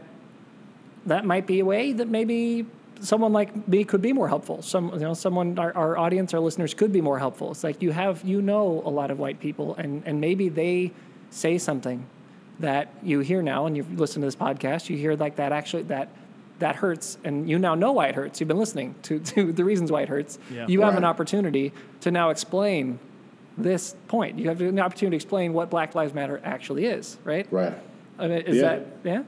[1.06, 2.66] that might be a way that maybe
[3.02, 4.62] someone like me could be more helpful.
[4.62, 7.50] Some, you know, someone, our, our audience, our listeners could be more helpful.
[7.52, 10.92] It's like you have, you know, a lot of white people, and and maybe they
[11.32, 12.06] say something
[12.62, 15.84] that you hear now, and you've listened to this podcast, you hear like that actually
[15.84, 16.10] that
[16.60, 18.40] that hurts, and you now know why it hurts.
[18.40, 20.40] You've been listening to to the reasons why it hurts.
[20.54, 20.68] Yeah.
[20.68, 23.00] You have an opportunity to now explain
[23.58, 24.40] this point.
[24.40, 27.48] You have an opportunity to explain what Black Lives Matter actually is, right?
[27.52, 27.74] right.
[28.18, 28.62] I mean, is Yeah.
[28.62, 29.24] that yeah?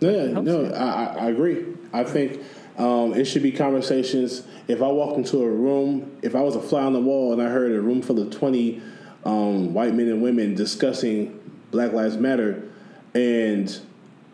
[0.00, 0.66] Yeah, no.
[0.72, 1.64] I, I I agree.
[1.92, 2.40] I think
[2.78, 4.46] um, it should be conversations.
[4.68, 7.42] If I walked into a room, if I was a fly on the wall and
[7.42, 8.80] I heard a room full of 20
[9.24, 11.38] um, white men and women discussing
[11.70, 12.62] Black Lives Matter,
[13.14, 13.80] and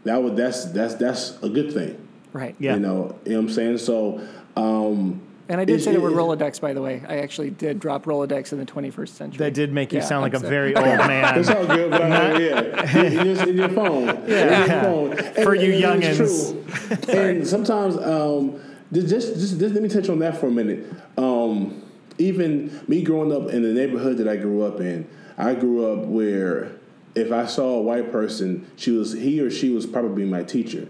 [0.04, 1.96] that would that's that's that's a good thing.
[2.32, 2.54] Right.
[2.58, 2.74] Yeah.
[2.74, 3.78] You know, you know what I'm saying?
[3.78, 4.20] So
[4.56, 7.02] um, And I did It's- say the word it- Rolodex, by the way.
[7.08, 9.38] I actually did drop Rolodex in the 21st century.
[9.38, 11.38] That did make you Yeah, sound like a I'm so- very old man.
[11.38, 14.62] It's all good, but I, yeah, in, in your, in your phone, Yeah.
[14.64, 15.18] in your phone.
[15.18, 17.04] And- For you and it's youngins.
[17.04, 17.14] true.
[17.14, 18.60] and sometimes, um,
[18.92, 20.86] just, just, just let me touch on that for a minute.
[21.18, 21.82] Um,
[22.18, 25.06] even me growing up in the neighborhood that I grew up in,
[25.36, 26.70] I grew up where
[27.14, 30.88] if I saw a white person, she was he or she was probably my teacher,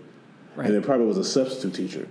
[0.57, 0.67] Right.
[0.69, 2.09] and it probably was a substitute teacher.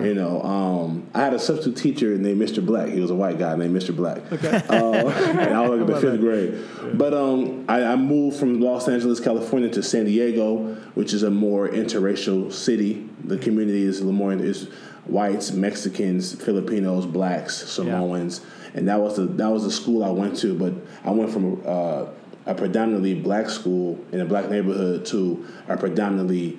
[0.00, 2.64] You know, um, I had a substitute teacher named Mr.
[2.64, 2.88] Black.
[2.88, 3.94] He was a white guy named Mr.
[3.94, 4.22] Black.
[4.32, 4.48] Okay.
[4.70, 6.96] Uh, and I was like in the fifth grade.
[6.96, 11.30] But um, I, I moved from Los Angeles, California to San Diego, which is a
[11.30, 13.06] more interracial city.
[13.24, 14.70] The community is a little more is
[15.04, 18.40] whites, Mexicans, Filipinos, blacks, Samoans,
[18.72, 20.54] and that was the that was the school I went to.
[20.58, 20.72] But
[21.04, 22.06] I went from uh,
[22.46, 26.58] a predominantly black school in a black neighborhood to a predominantly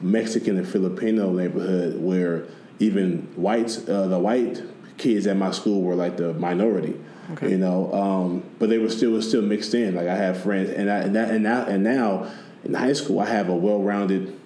[0.00, 2.46] Mexican and Filipino neighborhood where
[2.78, 4.62] even whites, uh, the white
[4.98, 7.00] kids at my school were like the minority.
[7.32, 7.52] Okay.
[7.52, 9.94] You know, um, but they were still was still mixed in.
[9.94, 12.30] Like I have friends, and I, and, that, and now and now
[12.64, 14.38] in high school I have a well-rounded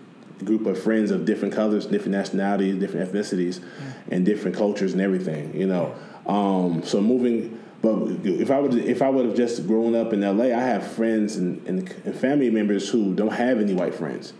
[0.44, 3.60] group of friends of different colors, different nationalities, different ethnicities,
[4.10, 5.56] and different cultures and everything.
[5.56, 5.94] You know,
[6.26, 7.60] um, so moving.
[7.80, 10.84] But if I would if I would have just grown up in LA, I have
[10.92, 14.32] friends and, and, and family members who don't have any white friends.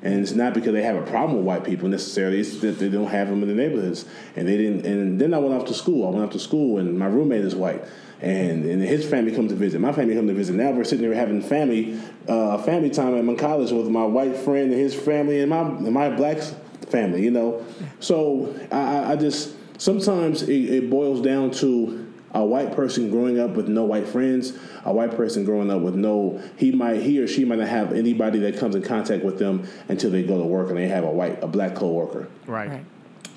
[0.00, 2.38] And it's not because they have a problem with white people necessarily.
[2.40, 4.04] It's that they don't have them in the neighborhoods,
[4.36, 4.86] and they didn't.
[4.86, 6.06] And then I went off to school.
[6.06, 7.84] I went off to school, and my roommate is white,
[8.22, 9.80] and and his family comes to visit.
[9.80, 10.54] My family comes to visit.
[10.54, 14.36] Now we're sitting there having family, uh, family time at my college with my white
[14.36, 16.38] friend and his family, and my and my black
[16.90, 17.24] family.
[17.24, 17.66] You know,
[18.00, 23.50] so I, I- just sometimes it, it boils down to a white person growing up
[23.50, 24.52] with no white friends,
[24.84, 27.92] a white person growing up with no he might he or she might not have
[27.92, 31.04] anybody that comes in contact with them until they go to work and they have
[31.04, 32.28] a white a black coworker.
[32.46, 32.68] Right.
[32.68, 32.84] Right.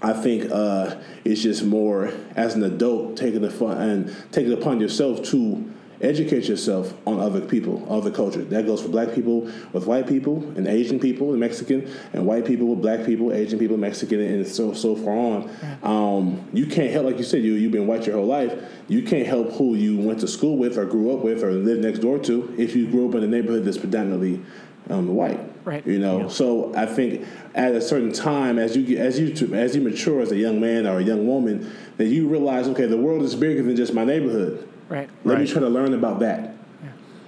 [0.03, 4.59] I think uh, it's just more as an adult taking the fun and taking it
[4.59, 5.71] upon yourself to
[6.01, 8.47] educate yourself on other people, other cultures.
[8.47, 12.45] That goes for black people with white people, and Asian people and Mexican, and white
[12.45, 15.49] people with black people, Asian people, Mexican, and so so far on.
[15.83, 18.53] Um, you can't help, like you said, you you've been white your whole life.
[18.87, 21.81] You can't help who you went to school with, or grew up with, or lived
[21.81, 22.53] next door to.
[22.57, 24.41] If you grew up in a neighborhood that's predominantly
[24.89, 25.85] um, white, Right.
[25.85, 29.75] You know, so I think at a certain time, as you get, as you as
[29.75, 32.97] you mature as a young man or a young woman, that you realize, okay, the
[32.97, 34.67] world is bigger than just my neighborhood.
[34.91, 35.09] Right.
[35.23, 36.55] Let me try to learn about that.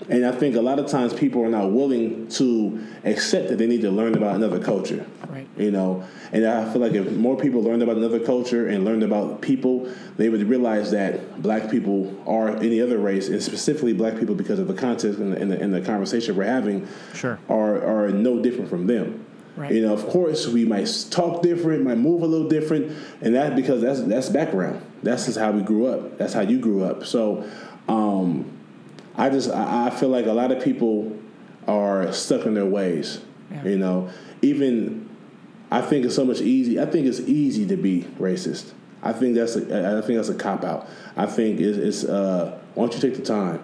[0.09, 3.67] And I think a lot of times people are not willing to accept that they
[3.67, 5.05] need to learn about another culture.
[5.29, 5.47] Right.
[5.55, 6.03] You know,
[6.33, 9.89] and I feel like if more people learned about another culture and learned about people,
[10.17, 14.59] they would realize that black people are any other race, and specifically black people, because
[14.59, 17.39] of the context and the, and the, and the conversation we're having, Sure.
[17.47, 19.25] are are no different from them.
[19.55, 19.71] Right.
[19.71, 22.91] You know, of course, we might talk different, might move a little different,
[23.21, 24.81] and that because that's that's background.
[25.03, 26.17] That's just how we grew up.
[26.17, 27.05] That's how you grew up.
[27.05, 27.49] So,
[27.87, 28.49] um,
[29.15, 31.17] I just I, I feel like a lot of people
[31.67, 33.21] are stuck in their ways.
[33.51, 33.63] Yeah.
[33.65, 34.09] You know,
[34.41, 35.09] even
[35.71, 36.79] I think it's so much easy.
[36.79, 38.71] I think it's easy to be racist.
[39.01, 40.87] I think that's a, I think that's a cop out.
[41.17, 43.61] I think it's, it's uh, why don't you take the time,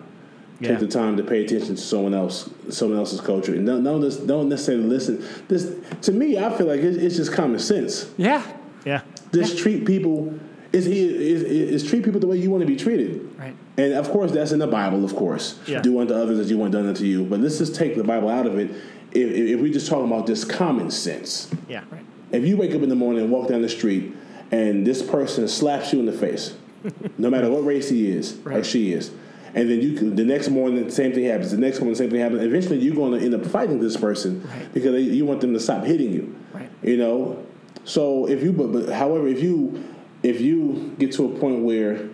[0.59, 0.69] Yeah.
[0.71, 4.01] take the time to pay attention to someone else, someone else's culture, and don't don't,
[4.01, 5.23] just, don't necessarily listen.
[5.47, 8.11] This to me, I feel like it's, it's just common sense.
[8.17, 8.43] Yeah.
[8.85, 9.01] Yeah.
[9.33, 10.37] Just treat people.
[10.71, 13.27] Is is is treat people the way you want to be treated.
[13.39, 13.55] Right.
[13.77, 15.57] And of course, that's in the Bible, of course.
[15.65, 15.81] Yeah.
[15.81, 17.23] Do unto others as you want done unto you.
[17.25, 18.69] But let's just take the Bible out of it.
[19.11, 21.83] If, if, if we just talk about just common sense, Yeah.
[21.89, 22.05] Right.
[22.31, 24.13] if you wake up in the morning and walk down the street
[24.51, 26.55] and this person slaps you in the face,
[27.17, 29.09] no matter what race he is or she is,
[29.55, 32.11] and then you the next morning the same thing happens, the next morning the same
[32.11, 32.43] thing happens.
[32.43, 34.71] Eventually, you're going to end up fighting this person Right.
[34.71, 36.35] because they, you want them to stop hitting you.
[36.53, 36.69] Right.
[36.83, 37.43] You know,
[37.85, 39.83] so if you but, but however if you
[40.23, 42.09] if you get to a point where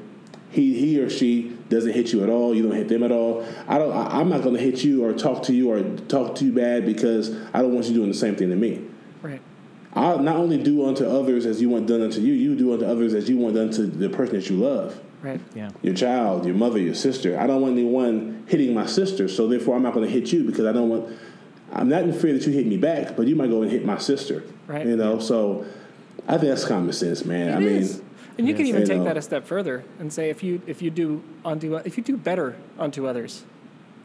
[0.51, 3.45] he he or she doesn't hit you at all, you don't hit them at all.
[3.67, 3.91] I don't.
[3.91, 6.53] I, I'm not going to hit you or talk to you or talk to you
[6.53, 8.85] bad because I don't want you doing the same thing to me.
[9.21, 9.41] Right.
[9.93, 12.85] I'll not only do unto others as you want done unto you, you do unto
[12.85, 14.99] others as you want done to the person that you love.
[15.21, 15.41] Right.
[15.55, 15.71] Yeah.
[15.81, 17.39] Your child, your mother, your sister.
[17.39, 20.43] I don't want anyone hitting my sister, so therefore I'm not going to hit you
[20.43, 21.17] because I don't want.
[21.73, 23.83] I'm not in fear that you hit me back, but you might go and hit
[23.83, 24.43] my sister.
[24.67, 24.85] Right.
[24.85, 25.65] You know, so
[26.27, 27.49] I think that's common sense, man.
[27.53, 28.01] I It mean.
[28.37, 29.03] And you can even You take know.
[29.05, 32.17] that a step further and say if you if you do unto if you do
[32.17, 33.43] better unto others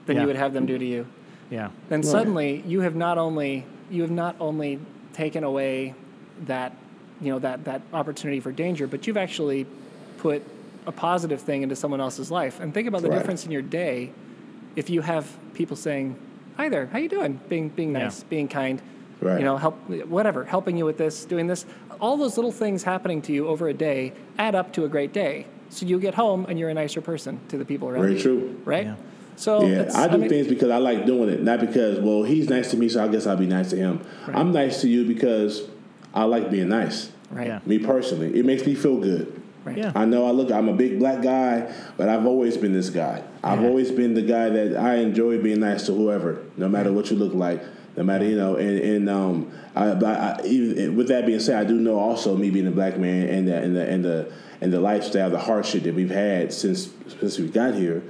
[0.07, 0.23] than Yeah.
[0.23, 1.07] you would have them do to you,
[1.51, 1.71] Yeah.
[1.89, 2.05] then Right.
[2.09, 4.79] suddenly you have not only you have not only
[5.13, 5.95] taken away
[6.47, 6.73] that
[7.21, 9.67] you know that that opportunity for danger, but you've actually
[10.19, 10.43] put
[10.87, 12.61] a positive thing into someone else's life.
[12.61, 13.19] And think about the Right.
[13.19, 14.11] difference in your day
[14.77, 16.15] if you have people saying,
[16.57, 18.05] "Hi there, how you doing?" being being Yeah.
[18.05, 18.81] nice, being kind.
[19.21, 19.39] Right.
[19.39, 19.77] You know, help
[20.09, 21.67] whatever, helping you with this, doing this.
[22.01, 25.13] All those little things happening to you over a day add up to a great
[25.13, 25.47] day.
[25.69, 28.21] So you get home and you're a nicer person to the people around Very you.
[28.23, 28.61] true.
[28.65, 28.87] Right?
[28.87, 28.97] Yeah.
[29.37, 32.49] So Yeah, I do mean, things because I like doing it, not because well he's
[32.49, 34.01] nice to me, so I guess I'll be nice to him.
[34.29, 35.63] I'm nice to you because
[36.15, 37.11] I like being nice.
[37.31, 37.47] Right.
[37.47, 37.61] Yeah.
[37.65, 39.41] Me personally, it makes me feel good.
[39.65, 39.77] Right.
[39.79, 39.93] Yeah.
[39.95, 40.51] I know I look.
[40.51, 43.23] I'm a big black guy, but I've always been this guy.
[43.45, 43.69] I've Yeah.
[43.69, 47.17] always been the guy that I enjoy being nice to whoever, no matter what you
[47.17, 47.63] look like,
[47.97, 48.57] no matter you know.
[48.57, 52.37] And and um, I, but I even with that being said, I do know also
[52.37, 55.39] me being a black man and the and the and the and the lifestyle, the
[55.39, 58.03] hardship that we've had since since we got here.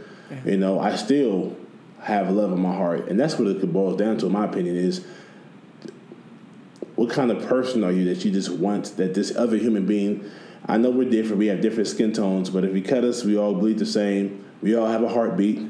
[0.45, 1.57] You know, I still
[2.03, 4.77] have love in my heart, and that's what it boils down to, in my opinion,
[4.77, 5.05] is
[7.01, 10.23] what kind of person are you that you just want that this other human being
[10.67, 13.39] i know we're different we have different skin tones but if you cut us we
[13.39, 15.67] all bleed the same we all have a heartbeat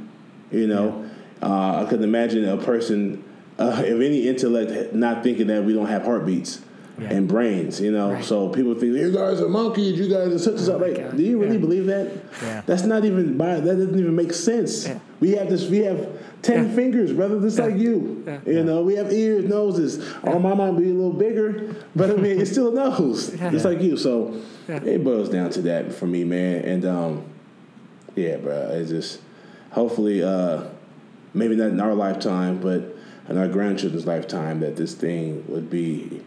[0.50, 1.08] you know
[1.40, 3.22] uh, i couldn't imagine a person
[3.60, 6.60] uh, of any intellect not thinking that we don't have heartbeats
[6.98, 8.22] and brains you know Right.
[8.24, 11.16] so people think you guys are monkeys you guys are such and such like God.
[11.16, 11.60] do you really Yeah.
[11.60, 12.08] believe that
[12.42, 12.60] Yeah.
[12.66, 14.98] that's not even by that doesn't even make sense Yeah.
[15.18, 16.06] we have this we have
[16.42, 16.74] 10 Yeah.
[16.74, 17.64] fingers brother just Yeah.
[17.66, 18.38] like you Yeah.
[18.46, 22.16] you know we have ears noses our mine might be a little bigger but i
[22.16, 23.50] mean it's still a nose Yeah.
[23.50, 24.34] just like you so
[24.68, 24.84] Yeah.
[24.84, 27.22] it boils down to that for me man and um
[28.14, 29.20] yeah bro it's just
[29.70, 30.64] hopefully uh
[31.32, 32.89] maybe not in our lifetime but
[33.30, 36.20] in our grandchildren's lifetime that this thing would be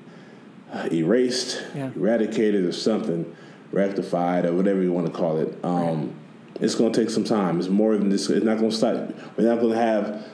[0.91, 1.91] erased Yeah.
[1.95, 3.35] eradicated or something
[3.71, 5.53] rectified or whatever you want to call it.
[5.63, 6.13] Um
[6.61, 7.59] it's going to take some time.
[7.59, 8.95] It's more than this it's not going to stop
[9.37, 10.25] we're not going to have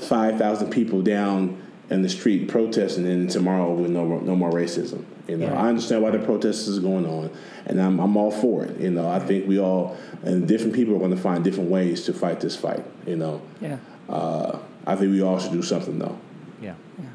[0.00, 5.36] 5000 people down in the street protesting and tomorrow with no no more racism you
[5.36, 5.46] know?
[5.46, 5.60] Yeah.
[5.62, 7.30] i understand why the protests is going on
[7.66, 9.08] and I'm, I'm all for it you know?
[9.10, 12.38] I think we all and different people are going to find different ways to fight
[12.40, 13.42] this fight you know?
[13.60, 13.78] Yeah.
[14.08, 16.16] uh, i think we all should do something though
[16.62, 16.74] Yeah.
[16.98, 17.06] yeah.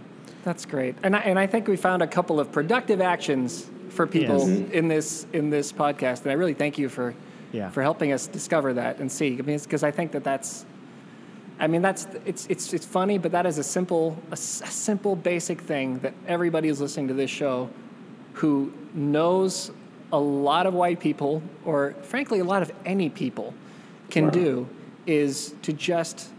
[0.44, 4.06] That's great, and I, and I think we found a couple of productive actions for
[4.08, 4.70] people Yes.
[4.72, 7.14] in this in this podcast, and I really thank you for
[7.52, 7.70] Yeah.
[7.72, 9.38] for helping us discover that and see.
[9.40, 10.66] I mean, because I think that that's,
[11.60, 14.68] I mean, that's it's it's it's funny, but that is a simple a, s- a
[14.72, 17.70] simple basic thing that everybody who's listening to this show,
[18.34, 19.72] who knows
[20.14, 23.54] a lot of white people, or frankly, a lot of any people,
[24.12, 24.30] can Wow.
[24.44, 24.68] do,
[25.08, 26.30] is to just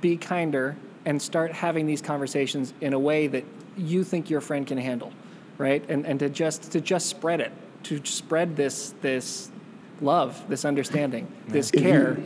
[0.00, 0.76] be kinder
[1.06, 3.44] and start having these conversations in a way that
[3.76, 5.12] you think your friend can handle
[5.58, 7.52] right and and to just to just spread it
[7.84, 9.50] to spread this this
[10.00, 12.18] love this understanding this If you- care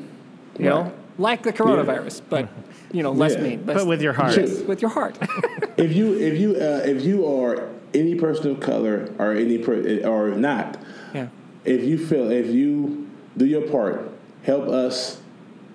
[0.58, 0.92] you, know Right.
[1.18, 2.48] like the coronavirus but
[2.92, 3.40] you know less Yeah.
[3.42, 4.36] mean But with your heart.
[4.36, 4.60] Yes.
[4.62, 5.16] with your heart
[5.76, 9.74] if you if you uh, if you are any person of color or any per,
[10.04, 10.76] or not
[11.14, 11.28] yeah
[11.64, 14.10] if you feel if you do your part
[14.44, 15.20] help us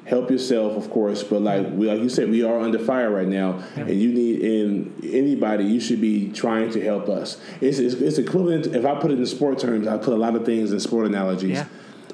[0.09, 3.27] help yourself of course but like we like you said we are under fire right
[3.27, 7.93] now and you need in anybody you should be trying to help us it's, it's,
[7.95, 10.71] it's equivalent if i put it in sport terms i put a lot of things
[10.71, 11.65] in sport analogies Yeah.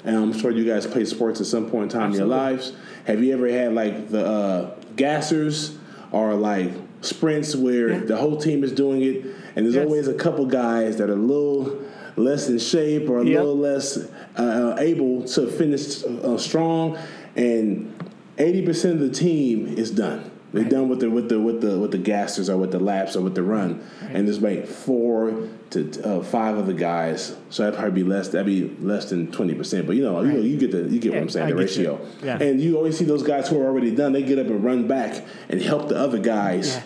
[0.04, 2.74] and i'm sure you guys play sports at some point in time in your lives
[3.06, 5.76] have you ever had like the uh, gassers
[6.12, 6.70] or like
[7.00, 7.98] sprints where Yeah.
[8.00, 9.24] the whole team is doing it
[9.56, 9.86] and there's Yes.
[9.86, 11.78] always a couple guys that are a little
[12.16, 13.38] less in shape or a Yep.
[13.38, 13.98] little less
[14.36, 16.98] uh, able to finish uh, strong,
[17.36, 17.92] and
[18.38, 20.30] eighty percent of the team is done.
[20.52, 20.70] They're Right.
[20.70, 23.20] done with the with the with the with the gassers or with the laps or
[23.20, 23.80] with the run,
[24.10, 27.36] and there's like four to uh, five of the guys.
[27.50, 28.28] So that'd probably be less.
[28.28, 29.86] That'd be less than twenty percent.
[29.86, 31.46] But you know, you know, you get the you get what I'm saying.
[31.46, 31.60] I The you.
[31.62, 32.00] ratio.
[32.22, 32.38] Yeah.
[32.40, 34.12] And you always see those guys who are already done.
[34.12, 36.80] They get up and run back and help the other guys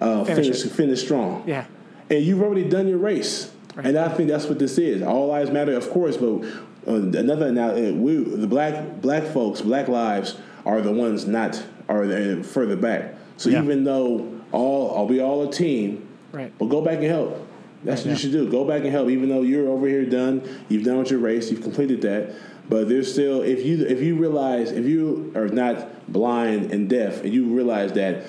[0.00, 1.66] uh, Finish finish finish strong yeah
[2.10, 3.52] and you've already done your race.
[3.76, 3.86] Right.
[3.86, 5.00] And I think that's what this is.
[5.02, 6.42] All lives matter, of course, but
[6.86, 12.04] another now uh, we the black black folks, black lives are the ones not are
[12.04, 13.14] uh, further back.
[13.36, 13.62] So Yeah.
[13.62, 17.46] even though all are we all a team, right but go back and help.
[17.84, 18.12] That's what Yeah.
[18.12, 18.48] you should do.
[18.50, 19.08] Go back and help.
[19.10, 22.30] Even though you're over here done, you've done with your race, you've completed that.
[22.68, 27.22] But there's still if you if you realize if you are not blind and deaf
[27.24, 28.22] and you realize that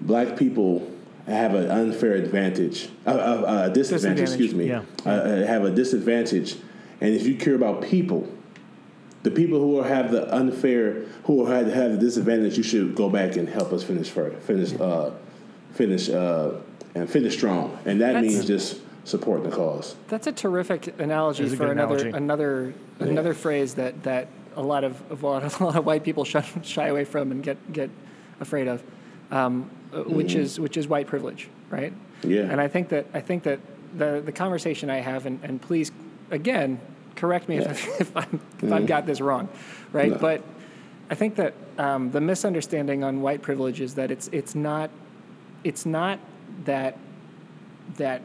[0.00, 0.88] black people
[1.26, 4.20] have an unfair advantage, a, a, a disadvantage, Disadvantage.
[4.22, 4.82] excuse me, Yeah.
[5.06, 6.56] uh, uh, have a disadvantage,
[7.00, 8.28] and if you care about people,
[9.22, 13.36] the people who have the unfair, who have, have the disadvantage, you should go back
[13.36, 15.10] and help us finish first, finish, uh,
[15.74, 16.52] finish, uh,
[16.94, 19.96] and finish strong, and that That's- means just support the cause.
[20.08, 22.10] That's a terrific analogy a for another analogy.
[22.10, 25.86] another another phrase that that a lot of, of a, lot of a lot of
[25.86, 27.90] white people shy, shy away from and get get
[28.40, 28.82] afraid of,
[29.30, 31.92] um, uh, which is which is white privilege, right?
[31.92, 32.30] Mm-hmm.
[32.30, 32.40] Yeah.
[32.42, 33.60] And I think that I think that
[33.96, 35.92] the the conversation I have, and, and please
[36.30, 36.80] again
[37.16, 37.70] correct me Yeah.
[37.70, 39.48] if, if I'm if I've got this wrong,
[39.92, 40.10] right?
[40.10, 40.18] No.
[40.18, 40.42] But
[41.10, 44.90] I think that um, the misunderstanding on white privilege is that it's it's not
[45.64, 46.18] it's not
[46.64, 46.96] that
[47.96, 48.22] that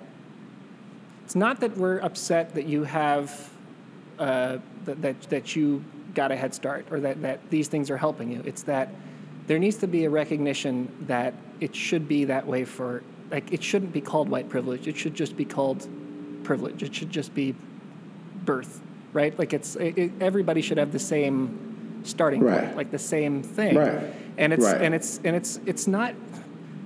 [1.24, 3.50] it's not that we're upset that you have
[4.20, 5.84] uh, that, that that you
[6.14, 8.42] got a head start or that that these things are helping you.
[8.46, 8.90] It's that
[9.48, 13.64] there needs to be a recognition that it should be that way for like it
[13.64, 14.88] shouldn't be called white privilege.
[14.88, 15.88] It should just be called
[16.44, 16.84] privilege.
[16.84, 17.56] It should just be
[18.46, 18.82] birth,
[19.14, 19.38] right?
[19.38, 22.66] Like it's it, everybody should have the same starting Right.
[22.66, 23.76] point, like the same thing.
[23.76, 24.14] Right.
[24.38, 24.82] And it's Right.
[24.82, 26.14] and it's and it's it's not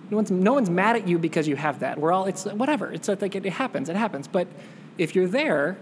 [0.09, 1.99] no one's no one's mad at you because you have that.
[1.99, 2.91] We're all it's whatever.
[2.91, 3.89] It's like it, it happens.
[3.89, 4.27] It happens.
[4.27, 4.47] But
[4.97, 5.77] if you're there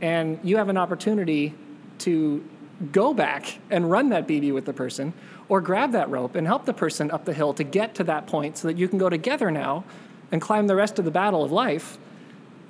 [0.00, 1.54] and you have an opportunity
[1.98, 2.44] to
[2.92, 5.12] go back and run that BB with the person,
[5.48, 8.28] or grab that rope and help the person up the hill to get to that
[8.28, 9.82] point, so that you can go together now
[10.30, 11.98] and climb the rest of the battle of life.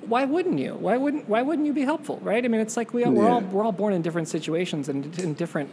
[0.09, 0.73] Why wouldn't you?
[0.73, 2.19] Why wouldn't Why wouldn't you be helpful?
[2.23, 2.43] Right?
[2.43, 5.35] I mean, it's like we we're all we're all born in different situations and in
[5.35, 5.69] different,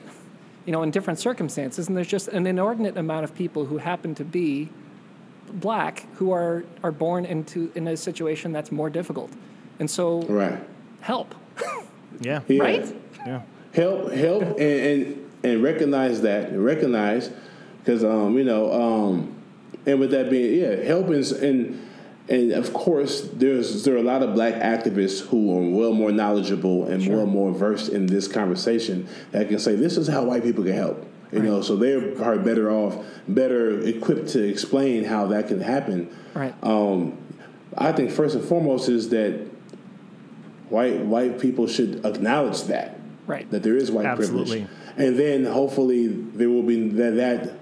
[0.67, 4.15] you know, in different circumstances, and there's just an inordinate amount of people who happen
[4.17, 4.69] to be
[5.53, 9.31] black who are are born into in a situation that's more difficult,
[9.81, 10.59] and so Right.
[11.01, 11.35] help,
[12.21, 12.41] Yeah.
[12.49, 12.63] Yeah.
[12.63, 12.97] right?
[13.27, 13.41] Yeah.
[13.73, 17.31] help help and and, and recognize that recognize
[17.79, 19.35] because um you know um
[19.87, 21.81] and with that being yeah help is and
[22.29, 26.11] and of course there's there are a lot of black activists who are well more
[26.11, 30.43] knowledgeable and well more versed in this conversation that can say this is how white
[30.43, 32.97] people can help you know so they're probably better off
[33.29, 36.55] better equipped to explain how that can happen Right.
[36.63, 37.17] um,
[37.79, 39.41] I think first and foremost is that
[40.69, 43.51] white white people should acknowledge that Right.
[43.51, 44.61] that there is white Absolutely.
[44.67, 47.55] privilege, and then hopefully there will be that, that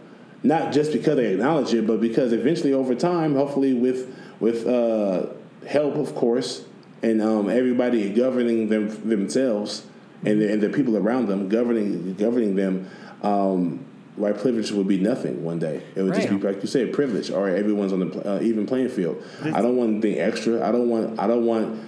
[0.43, 4.15] not just because they acknowledge it, but because eventually over time, hopefully with
[4.45, 5.27] with uh,
[5.67, 6.67] help, of course,
[7.03, 9.87] and um, everybody governing them themselves
[10.23, 12.89] and the, and the people around them governing governing them.
[13.23, 13.87] Um,
[14.17, 15.83] White privilege would be nothing one day.
[15.97, 17.33] It would just be like you said, privilege.
[17.33, 19.21] Or everyone's on the uh, even playing field.
[19.43, 20.65] I don't want anything extra.
[20.65, 21.19] I don't want.
[21.19, 21.81] I don't want.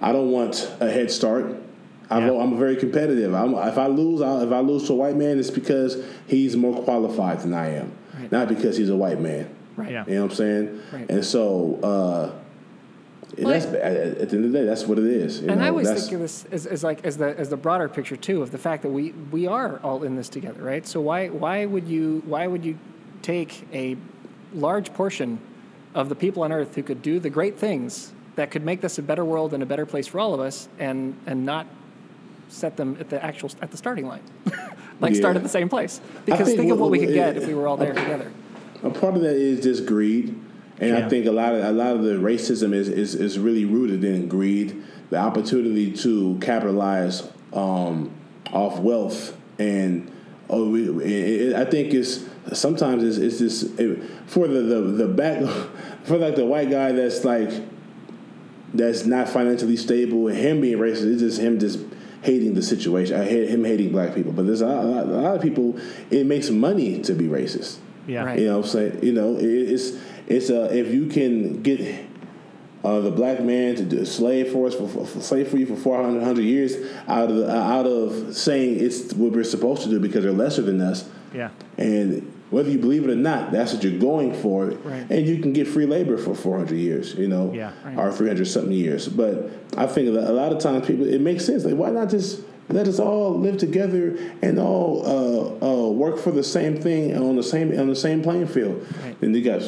[0.00, 1.44] I don't want a head start.
[2.08, 2.40] I'm, Yeah.
[2.40, 3.34] I'm very competitive.
[3.34, 5.96] I'm, if I lose, I'll, if I lose to a white man, it's because
[6.28, 8.30] he's more qualified than I am, Right.
[8.30, 9.48] not because he's a white man.
[9.76, 9.92] Right.
[9.92, 10.04] Yeah.
[10.06, 10.80] You know what I'm saying?
[10.92, 11.10] Right.
[11.10, 12.32] And so, uh,
[13.36, 15.40] and Well, that's at, at the end of the day, that's what it is.
[15.40, 15.64] you and know?
[15.66, 18.16] I always That's- think of this as, as like as the as the broader picture
[18.16, 20.86] too of the fact that we we are all in this together, right?
[20.86, 22.76] So why why would you why would you
[23.22, 23.96] take a
[24.54, 25.38] large portion
[25.94, 28.98] of the people on Earth who could do the great things that could make this
[28.98, 31.66] a better world and a better place for all of us, and and not
[32.48, 34.22] set them at the actual at the starting line,
[35.00, 36.02] like start at the same place?
[36.26, 37.78] Because think think, of what- what we what- could get it- if we were all
[37.78, 38.30] there together.
[38.82, 40.38] A part of that is just greed,
[40.78, 43.64] and I think a lot of a lot of the racism is, is, is really
[43.64, 48.10] rooted in greed, the opportunity to capitalize um,
[48.52, 50.10] off wealth, and
[50.50, 55.08] oh, it, it, I think it's sometimes it's, it's just it, for the, the the
[55.08, 55.42] back
[56.04, 57.50] for like the white guy that's like
[58.74, 61.12] that's not financially stable and him being racist.
[61.12, 61.78] It's just him just
[62.22, 63.20] hating the situation.
[63.20, 65.78] I hate him hating black people, but there's a lot, a lot of people.
[66.10, 67.78] It makes money to be racist.
[68.06, 68.24] Yeah.
[68.24, 68.38] Right.
[68.38, 69.00] You know what I'm saying?
[69.02, 72.06] You know, it's it's uh, if you can get
[72.84, 75.76] uh, the black man to do slave for us for, for, for slave free for
[75.76, 76.74] 400 100 years
[77.06, 80.32] out of the, uh, out of saying it's what we're supposed to do because they're
[80.32, 81.08] lesser than us.
[81.32, 81.50] Yeah.
[81.78, 84.66] And whether you believe it or not, that's what you're going for.
[84.66, 85.06] Right.
[85.10, 87.72] And you can get free labor for 400 years, you know, Yeah.
[87.84, 87.96] Right.
[87.96, 89.08] or 300 something years.
[89.08, 91.64] But I think a lot of times people, it makes sense.
[91.64, 96.30] Like, why not just let us all live together and all uh, uh, work for
[96.30, 98.86] the same thing on the same on the same playing field?
[99.02, 99.16] Right.
[99.22, 99.62] And you got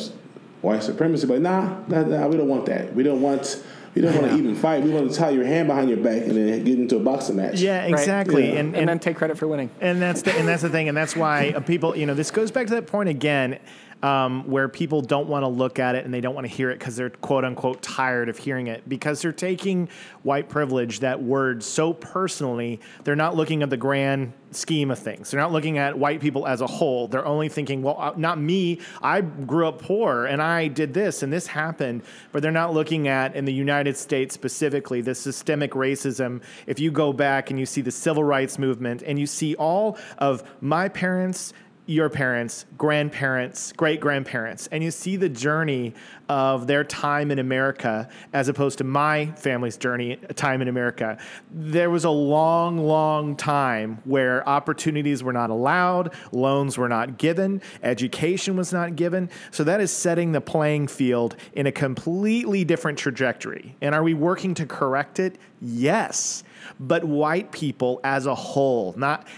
[0.62, 2.94] white supremacy, but nah, nah, nah, we don't want that.
[2.94, 3.62] We don't want.
[3.94, 4.82] We don't want to even fight.
[4.82, 7.36] We want to tie your hand behind your back and then get into a boxing
[7.36, 7.60] match.
[7.60, 8.48] Yeah, exactly.
[8.48, 8.58] Yeah.
[8.58, 9.70] And, And, then take credit for winning.
[9.80, 12.32] And that's the, and that's the thing, and that's why uh, people, you know, this
[12.32, 13.60] goes back to that point again,
[14.04, 16.70] um, where people don't want to look at it and they don't want to hear
[16.70, 19.88] it because they're quote unquote tired of hearing it because they're taking
[20.22, 22.82] white privilege, that word, so personally.
[23.04, 25.30] They're not looking at the grand scheme of things.
[25.30, 27.08] They're not looking at white people as a whole.
[27.08, 28.80] They're only thinking, well, uh, not me.
[29.00, 32.02] I grew up poor and I did this and this happened.
[32.30, 36.42] But they're not looking at, in the United States specifically, the systemic racism.
[36.66, 39.96] If you go back and you see the civil rights movement and you see all
[40.18, 41.54] of my parents,
[41.86, 45.92] your parents, grandparents, great grandparents, and you see the journey
[46.30, 51.18] of their time in America as opposed to my family's journey, time in America.
[51.50, 57.60] There was a long, long time where opportunities were not allowed, loans were not given,
[57.82, 59.28] education was not given.
[59.50, 63.76] So that is setting the playing field in a completely different trajectory.
[63.82, 65.36] And are we working to correct it?
[65.60, 66.44] Yes.
[66.80, 69.28] But white people as a whole, not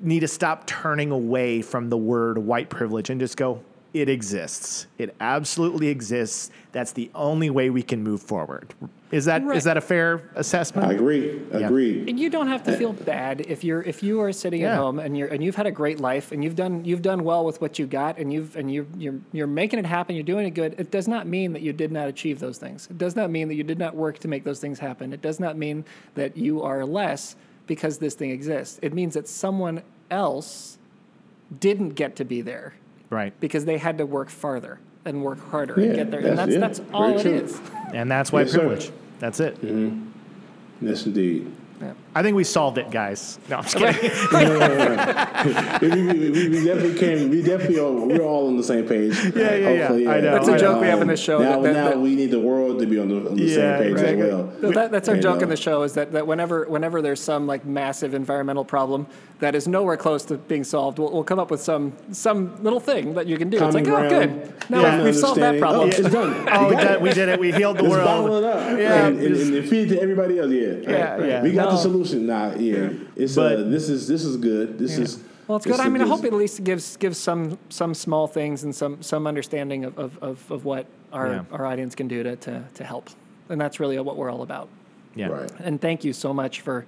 [0.00, 3.60] need to stop turning away from the word white privilege and just go,
[3.92, 4.88] it exists.
[4.98, 6.50] It absolutely exists.
[6.72, 8.74] That's the only way we can move forward.
[9.12, 9.62] Is that is Right.
[9.62, 10.88] that a fair assessment?
[10.88, 11.40] I agree.
[11.52, 12.08] Agreed.
[12.08, 14.72] And you don't have to uh, feel bad if you're if you are sitting Yeah.
[14.72, 17.22] at home and you're and you've had a great life and you've done you've done
[17.22, 20.16] well with what you got and you've and you you're you're making it happen.
[20.16, 20.74] You're doing it good.
[20.76, 22.88] It does not mean that you did not achieve those things.
[22.90, 25.12] It does not mean that you did not work to make those things happen.
[25.12, 25.84] It does not mean
[26.16, 28.78] that you are less because this thing exists.
[28.82, 30.78] It means that someone else
[31.60, 32.74] didn't get to be there
[33.10, 33.32] Right.
[33.40, 36.20] because they had to work farther and work harder Yeah, and get there.
[36.20, 37.60] And that's- that's yeah, that's all it very is.
[37.92, 38.58] And that's why Yes, sir.
[38.60, 38.90] privilege.
[39.18, 39.60] That's it.
[39.60, 40.86] Mm-hmm.
[40.86, 41.50] Yes, indeed.
[42.16, 43.40] I think we solved it, guys.
[43.50, 44.00] No, I'm just kidding.
[45.80, 47.28] we, we, we, we definitely came.
[47.28, 49.16] We definitely all, we're all on the same page.
[49.34, 50.10] Yeah, yeah, yeah.
[50.12, 50.80] I know, That's a joke know.
[50.82, 51.38] we have in the show.
[51.38, 53.42] Now, that- that- now that- we need the world to be on the, on the
[53.42, 54.22] Yeah, same page exactly.
[54.22, 54.52] as well.
[54.60, 55.42] So that, that's our You joke know.
[55.44, 59.06] in the show is that, that whenever whenever there's some like massive environmental problem
[59.40, 62.80] that is nowhere close to being solved, we'll, we'll come up with some some little
[62.80, 63.56] thing that you can do.
[63.64, 64.70] It's like, oh, good.
[64.70, 65.80] Now common we've solved that problem.
[65.82, 66.48] Oh, it's done.
[66.52, 67.40] oh, we did, we did it.
[67.40, 68.44] We healed the Let's bottle world.
[68.44, 68.78] it up.
[68.78, 70.50] Yeah, and, and, and feed it to everybody else.
[70.52, 71.42] Yeah, Yeah, yeah.
[71.42, 72.03] We got the No.
[72.04, 72.26] Solution.
[72.26, 72.90] Nah, yeah.
[73.16, 74.78] It's But- uh, this is this is good.
[74.78, 75.80] This is Well, it's good.
[75.80, 79.02] I mean, I hope it at least gives gives some some small things and some
[79.02, 81.44] some understanding of, of, of, of what our, Yeah.
[81.52, 83.10] our audience can do to, to, to help.
[83.48, 84.68] And that's really what we're all about.
[85.14, 85.28] Yeah.
[85.28, 85.50] Right.
[85.60, 86.86] And thank you so much for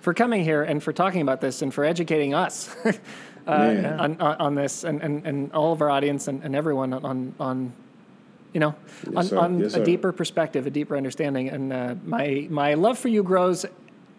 [0.00, 2.92] for coming here and for talking about this and for educating us uh,
[3.46, 4.00] Man.
[4.00, 7.32] on, on, on this and, and, and all of our audience and, and everyone on,
[7.38, 7.72] on
[8.52, 8.74] you know,
[9.14, 9.84] on, on Yes, a sir.
[9.84, 11.48] deeper perspective, a deeper understanding.
[11.50, 13.64] And uh, my my love for you grows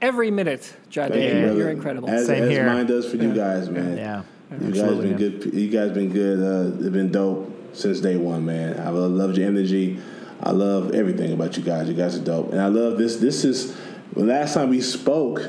[0.01, 1.13] every minute, Jade.
[1.15, 1.57] You, You're, brother.
[1.57, 2.09] you're incredible.
[2.09, 2.65] As, Same as here.
[2.65, 3.97] mine does for you guys, man.
[3.97, 4.23] Yeah.
[4.51, 5.53] You guys Absolutely, been good.
[5.53, 6.39] You guys been good.
[6.39, 8.79] Uh, they've been dope since day one, man.
[8.79, 9.99] I loved your energy.
[10.41, 11.87] I love everything about you guys.
[11.87, 13.17] You guys are dope, and I love this.
[13.17, 13.75] This is
[14.13, 15.41] the last time we spoke.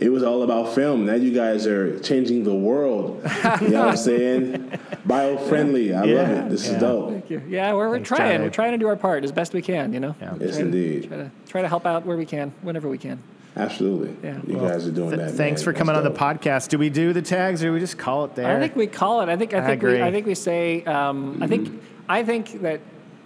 [0.00, 1.04] It was all about film.
[1.04, 3.22] Now you guys are changing the world.
[3.60, 4.70] You know what I'm saying?
[5.06, 5.94] Biofriendly.
[5.94, 6.48] I love it.
[6.48, 6.72] This yeah.
[6.74, 7.10] is dope.
[7.10, 7.42] Thank you.
[7.46, 8.38] Yeah, we're, we're Thanks, trying.
[8.38, 8.40] Jade.
[8.40, 9.92] We're trying to do our part as best we can.
[9.92, 10.16] You know.
[10.20, 10.34] Yeah.
[10.40, 11.08] Yes, Try to- indeed.
[11.08, 13.22] Try to try to help out where we can, whenever we can.
[13.60, 14.16] Absolutely.
[14.22, 14.38] Yeah.
[14.46, 15.30] You Well, guys are doing Th- that.
[15.32, 15.64] thanks man.
[15.64, 16.68] for coming That's on the podcast.
[16.68, 18.56] Do we do the tags or do we just call it there?
[18.56, 19.28] I think we call it.
[19.28, 19.54] I think.
[19.54, 19.82] I I think.
[19.82, 20.02] we, agree.
[20.02, 20.84] I think we say.
[20.84, 21.82] Um, I think.
[22.08, 22.80] I think that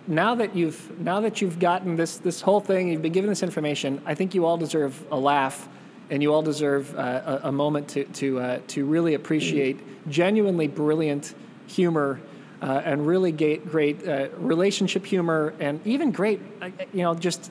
[0.06, 3.42] now that you've now that you've gotten this this whole thing, you've been given this
[3.42, 4.02] information.
[4.04, 5.68] I think you all deserve a laugh,
[6.10, 9.78] and you all deserve uh, a, a moment to to uh, to really appreciate
[10.08, 11.34] genuinely brilliant
[11.66, 12.20] humor.
[12.62, 17.50] Uh, and really great, great uh, relationship humor, and even great, uh, you know, just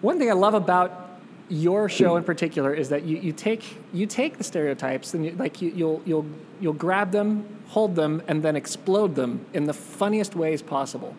[0.00, 1.01] one thing I love about
[1.52, 5.32] your show in particular is that you, you take you take the stereotypes and you,
[5.32, 6.26] like you, you'll you'll
[6.60, 11.14] you'll grab them, hold them, and then explode them in the funniest ways possible.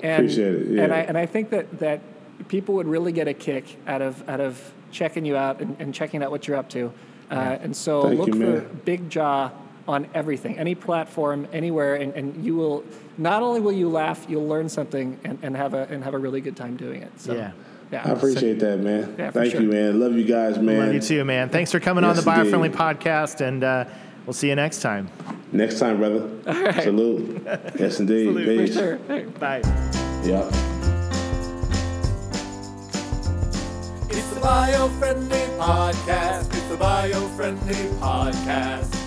[0.00, 0.82] And, Appreciate it, yeah.
[0.82, 2.00] And I and I think that that
[2.48, 5.94] people would really get a kick out of out of checking you out and, and
[5.94, 6.92] checking out what you're up to.
[7.30, 8.60] Uh, and so Thank look you, for.
[8.84, 9.52] Bigg Jah
[9.86, 12.84] on everything, any platform, anywhere, and, and you will
[13.16, 16.18] not only will you laugh, you'll learn something and, and have a and have a
[16.18, 17.12] really good time doing it.
[17.20, 17.52] So Yeah.
[17.90, 18.02] Yeah.
[18.04, 19.14] I appreciate that, man.
[19.18, 19.62] Yeah, Thank sure.
[19.62, 19.98] you, man.
[19.98, 20.78] Love you guys, man.
[20.86, 21.48] Love you too, man.
[21.48, 22.78] Thanks for coming on the Biofriendly indeed.
[22.78, 23.84] podcast, and uh,
[24.26, 25.08] we'll see you next time.
[25.52, 26.28] Next time, brother.
[26.82, 27.46] Salute.
[27.78, 28.34] Yes, indeed.
[28.34, 28.74] For Peace.
[28.74, 28.98] sure.
[29.08, 29.24] Hey.
[29.24, 29.62] Bye.
[30.24, 30.52] Yep.
[34.10, 36.48] It's the Bio Friendly Podcast.
[36.54, 38.97] It's the Biofriendly Podcast.